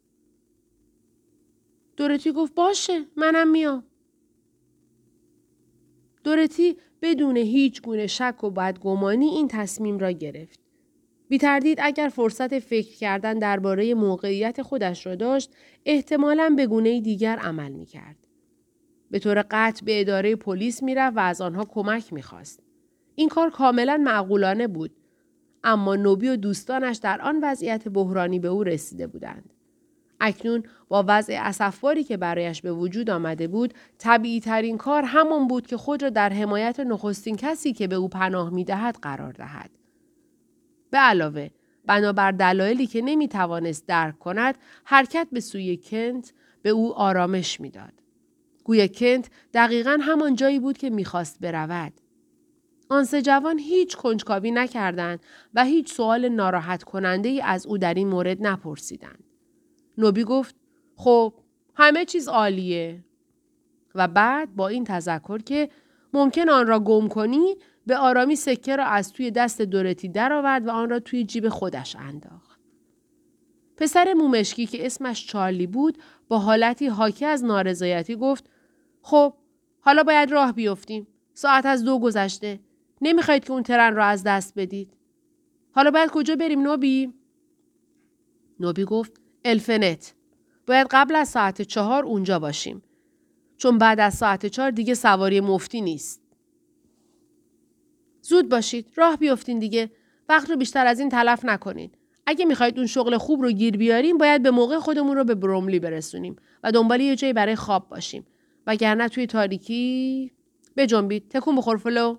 دورتی 1.97 2.31
گفت 2.31 2.55
باشه 2.55 3.05
منم 3.15 3.51
میام. 3.51 3.83
دورتی 6.23 6.77
بدون 7.01 7.37
هیچ 7.37 7.81
گونه 7.81 8.07
شک 8.07 8.43
و 8.43 8.49
بدگمانی 8.49 9.25
این 9.25 9.47
تصمیم 9.47 9.99
را 9.99 10.11
گرفت. 10.11 10.59
بی 11.29 11.37
تردید 11.37 11.77
اگر 11.81 12.09
فرصت 12.15 12.59
فکر 12.59 12.97
کردن 12.97 13.39
درباره 13.39 13.93
موقعیت 13.93 14.61
خودش 14.61 15.05
را 15.05 15.15
داشت 15.15 15.51
احتمالا 15.85 16.53
به 16.57 16.67
گونه 16.67 17.01
دیگر 17.01 17.37
عمل 17.37 17.71
می 17.71 17.85
کرد. 17.85 18.22
به 19.13 19.19
طور 19.19 19.45
قطع 19.51 19.85
به 19.85 20.01
اداره 20.01 20.35
پلیس 20.35 20.83
می‌رفت 20.83 21.17
و 21.17 21.19
از 21.19 21.41
آنها 21.41 21.65
کمک 21.65 22.13
می‌خواست. 22.13 22.59
این 23.15 23.29
کار 23.29 23.49
کاملا 23.49 24.01
معقولانه 24.03 24.67
بود. 24.67 24.91
اما 25.63 25.95
نوبی 25.95 26.29
و 26.29 26.35
دوستانش 26.35 26.97
در 26.97 27.21
آن 27.21 27.39
وضعیت 27.43 27.87
بحرانی 27.87 28.39
به 28.39 28.47
او 28.47 28.63
رسیده 28.63 29.07
بودند. 29.07 29.53
اکنون 30.19 30.63
با 30.87 31.05
وضع 31.07 31.37
اصفباری 31.41 32.03
که 32.03 32.17
برایش 32.17 32.61
به 32.61 32.71
وجود 32.71 33.09
آمده 33.09 33.47
بود 33.47 33.73
طبیعی 33.97 34.39
ترین 34.39 34.77
کار 34.77 35.03
همان 35.03 35.47
بود 35.47 35.67
که 35.67 35.77
خود 35.77 36.03
را 36.03 36.09
در 36.09 36.29
حمایت 36.29 36.79
نخستین 36.79 37.35
کسی 37.35 37.73
که 37.73 37.87
به 37.87 37.95
او 37.95 38.07
پناه 38.07 38.49
می 38.49 38.63
دهد 38.63 38.97
قرار 39.01 39.31
دهد. 39.31 39.69
به 40.91 40.97
علاوه 40.97 41.49
بنابر 41.85 42.31
دلایلی 42.31 42.87
که 42.87 43.01
نمی 43.01 43.27
توانست 43.27 43.87
درک 43.87 44.19
کند 44.19 44.57
حرکت 44.83 45.27
به 45.31 45.39
سوی 45.39 45.77
کنت 45.77 46.33
به 46.61 46.69
او 46.69 46.93
آرامش 46.93 47.61
می‌داد. 47.61 48.02
گویا 48.63 48.87
کنت 48.87 49.29
دقیقا 49.53 49.97
همان 50.01 50.35
جایی 50.35 50.59
بود 50.59 50.77
که 50.77 50.89
می‌خواست 50.89 51.39
برود. 51.39 51.93
آن 52.89 53.03
سه 53.03 53.21
جوان 53.21 53.59
هیچ 53.59 53.95
کنجکاوی 53.95 54.51
نکردند 54.51 55.19
و 55.53 55.65
هیچ 55.65 55.93
سوال 55.93 56.29
ناراحت 56.29 56.83
کننده 56.83 57.29
ای 57.29 57.41
از 57.41 57.65
او 57.65 57.77
در 57.77 57.93
این 57.93 58.07
مورد 58.07 58.37
نپرسیدند. 58.47 59.23
نوبی 59.97 60.23
گفت 60.23 60.55
خب 60.95 61.33
همه 61.75 62.05
چیز 62.05 62.27
عالیه 62.27 63.03
و 63.95 64.07
بعد 64.07 64.55
با 64.55 64.67
این 64.67 64.83
تذکر 64.83 65.37
که 65.37 65.69
ممکن 66.13 66.49
آن 66.49 66.67
را 66.67 66.79
گم 66.79 67.07
کنی 67.07 67.55
به 67.87 67.97
آرامی 67.97 68.35
سکه 68.35 68.75
را 68.75 68.85
از 68.85 69.13
توی 69.13 69.31
دست 69.31 69.61
دورتی 69.61 70.09
درآورد 70.09 70.67
و 70.67 70.71
آن 70.71 70.89
را 70.89 70.99
توی 70.99 71.23
جیب 71.23 71.49
خودش 71.49 71.95
انداخت. 71.95 72.59
پسر 73.77 74.13
مومشکی 74.13 74.65
که 74.65 74.85
اسمش 74.85 75.27
چارلی 75.27 75.67
بود 75.67 75.97
با 76.27 76.39
حالتی 76.39 76.87
حاکی 76.87 77.25
از 77.25 77.43
نارضایتی 77.43 78.15
گفت 78.15 78.49
خب 79.03 79.33
حالا 79.79 80.03
باید 80.03 80.31
راه 80.31 80.51
بیفتیم. 80.51 81.07
ساعت 81.33 81.65
از 81.65 81.83
دو 81.83 81.99
گذشته. 81.99 82.59
نمی‌خواید 83.01 83.45
که 83.45 83.51
اون 83.51 83.63
ترن 83.63 83.95
را 83.95 84.05
از 84.05 84.23
دست 84.23 84.53
بدید. 84.55 84.93
حالا 85.71 85.91
باید 85.91 86.09
کجا 86.09 86.35
بریم 86.35 86.61
نوبی؟ 86.61 87.13
نوبی 88.59 88.85
گفت 88.85 89.21
الفنت. 89.45 90.13
باید 90.67 90.87
قبل 90.91 91.15
از 91.15 91.29
ساعت 91.29 91.61
چهار 91.61 92.03
اونجا 92.03 92.39
باشیم. 92.39 92.83
چون 93.57 93.77
بعد 93.77 93.99
از 93.99 94.13
ساعت 94.13 94.45
چهار 94.45 94.71
دیگه 94.71 94.93
سواری 94.93 95.41
مفتی 95.41 95.81
نیست. 95.81 96.21
زود 98.21 98.49
باشید. 98.49 98.87
راه 98.95 99.17
بیفتین 99.17 99.59
دیگه. 99.59 99.91
وقت 100.29 100.49
رو 100.49 100.55
بیشتر 100.55 100.87
از 100.87 100.99
این 100.99 101.09
تلف 101.09 101.45
نکنین. 101.45 101.91
اگه 102.25 102.45
می‌خواید 102.45 102.77
اون 102.77 102.87
شغل 102.87 103.17
خوب 103.17 103.41
رو 103.41 103.51
گیر 103.51 103.77
بیاریم 103.77 104.17
باید 104.17 104.43
به 104.43 104.51
موقع 104.51 104.79
خودمون 104.79 105.17
رو 105.17 105.23
به 105.23 105.35
بروملی 105.35 105.79
برسونیم 105.79 106.35
و 106.63 106.71
دنبال 106.71 107.01
یه 107.01 107.15
جایی 107.15 107.33
برای 107.33 107.55
خواب 107.55 107.89
باشیم. 107.89 108.25
وگرنه 108.67 109.07
توی 109.09 109.27
تاریکی 109.27 110.31
بجنبید 110.77 111.29
تکون 111.29 111.55
بخور 111.55 111.77
فلو 111.77 112.17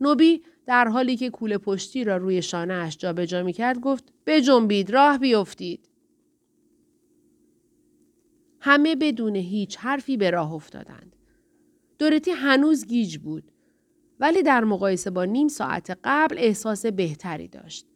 نوبی 0.00 0.42
در 0.66 0.88
حالی 0.88 1.16
که 1.16 1.30
کوله 1.30 1.58
پشتی 1.58 2.04
را 2.04 2.16
روی 2.16 2.42
شانه 2.42 2.74
اش 2.74 2.96
جابجا 2.96 3.42
می 3.42 3.52
کرد 3.52 3.80
گفت 3.80 4.12
بجنبید 4.26 4.90
راه 4.90 5.18
بیفتید. 5.18 5.88
همه 8.60 8.96
بدون 8.96 9.36
هیچ 9.36 9.76
حرفی 9.76 10.16
به 10.16 10.30
راه 10.30 10.52
افتادند. 10.52 11.16
دورتی 11.98 12.30
هنوز 12.30 12.86
گیج 12.86 13.18
بود 13.18 13.52
ولی 14.20 14.42
در 14.42 14.64
مقایسه 14.64 15.10
با 15.10 15.24
نیم 15.24 15.48
ساعت 15.48 15.98
قبل 16.04 16.38
احساس 16.38 16.86
بهتری 16.86 17.48
داشت. 17.48 17.86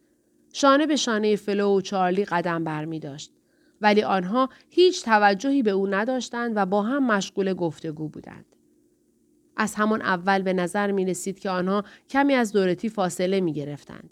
شانه 0.53 0.87
به 0.87 0.97
شانه 0.97 1.37
فلو 1.37 1.77
و 1.77 1.81
چارلی 1.81 2.25
قدم 2.25 2.65
بر 2.65 2.85
می 2.85 3.01
داشت. 3.01 3.33
ولی 3.81 4.03
آنها 4.03 4.49
هیچ 4.71 5.05
توجهی 5.05 5.63
به 5.63 5.71
او 5.71 5.87
نداشتند 5.87 6.53
و 6.57 6.67
با 6.67 6.83
هم 6.83 7.07
مشغول 7.07 7.55
گفتگو 7.55 8.09
بودند. 8.09 8.45
از 9.57 9.75
همان 9.75 10.03
اول 10.03 10.43
به 10.43 10.53
نظر 10.53 10.93
می 10.93 11.05
رسید 11.05 11.39
که 11.39 11.51
آنها 11.51 11.85
کمی 12.11 12.35
از 12.35 12.53
دورتی 12.53 12.89
فاصله 12.89 13.41
می 13.41 13.53
گرفتند. 13.53 14.11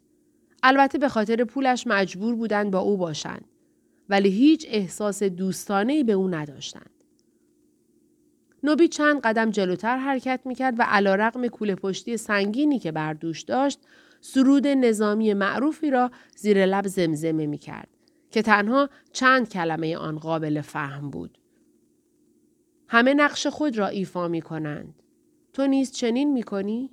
البته 0.63 0.99
به 0.99 1.09
خاطر 1.09 1.45
پولش 1.45 1.87
مجبور 1.87 2.35
بودند 2.35 2.71
با 2.71 2.79
او 2.79 2.97
باشند. 2.97 3.45
ولی 4.09 4.29
هیچ 4.29 4.67
احساس 4.69 5.23
دوستانه 5.23 6.05
به 6.05 6.13
او 6.13 6.29
نداشتند. 6.29 6.91
نوبی 8.63 8.89
چند 8.89 9.21
قدم 9.21 9.51
جلوتر 9.51 9.97
حرکت 9.97 10.41
می 10.45 10.55
کرد 10.55 10.75
و 10.79 10.83
علا 10.83 11.15
رقم 11.15 11.49
کوله 11.49 11.75
پشتی 11.75 12.17
سنگینی 12.17 12.79
که 12.79 12.93
بردوش 12.93 13.43
داشت 13.43 13.79
سرود 14.21 14.67
نظامی 14.67 15.35
معروفی 15.35 15.91
را 15.91 16.11
زیر 16.37 16.67
لب 16.67 16.87
زمزمه 16.87 17.47
می 17.47 17.59
کرد. 17.59 17.96
که 18.37 18.43
تنها 18.43 18.91
چند 19.13 19.49
کلمه 19.49 19.97
آن 19.97 20.19
قابل 20.19 20.61
فهم 20.61 21.11
بود. 21.11 21.39
همه 22.89 23.15
نقش 23.15 23.47
خود 23.47 23.79
را 23.79 23.87
ایفا 23.87 24.29
می 24.29 24.43
کنند. 24.43 25.03
تو 25.53 25.67
نیز 25.67 25.93
چنین 25.93 26.33
می 26.33 26.43
کنی؟ 26.43 26.91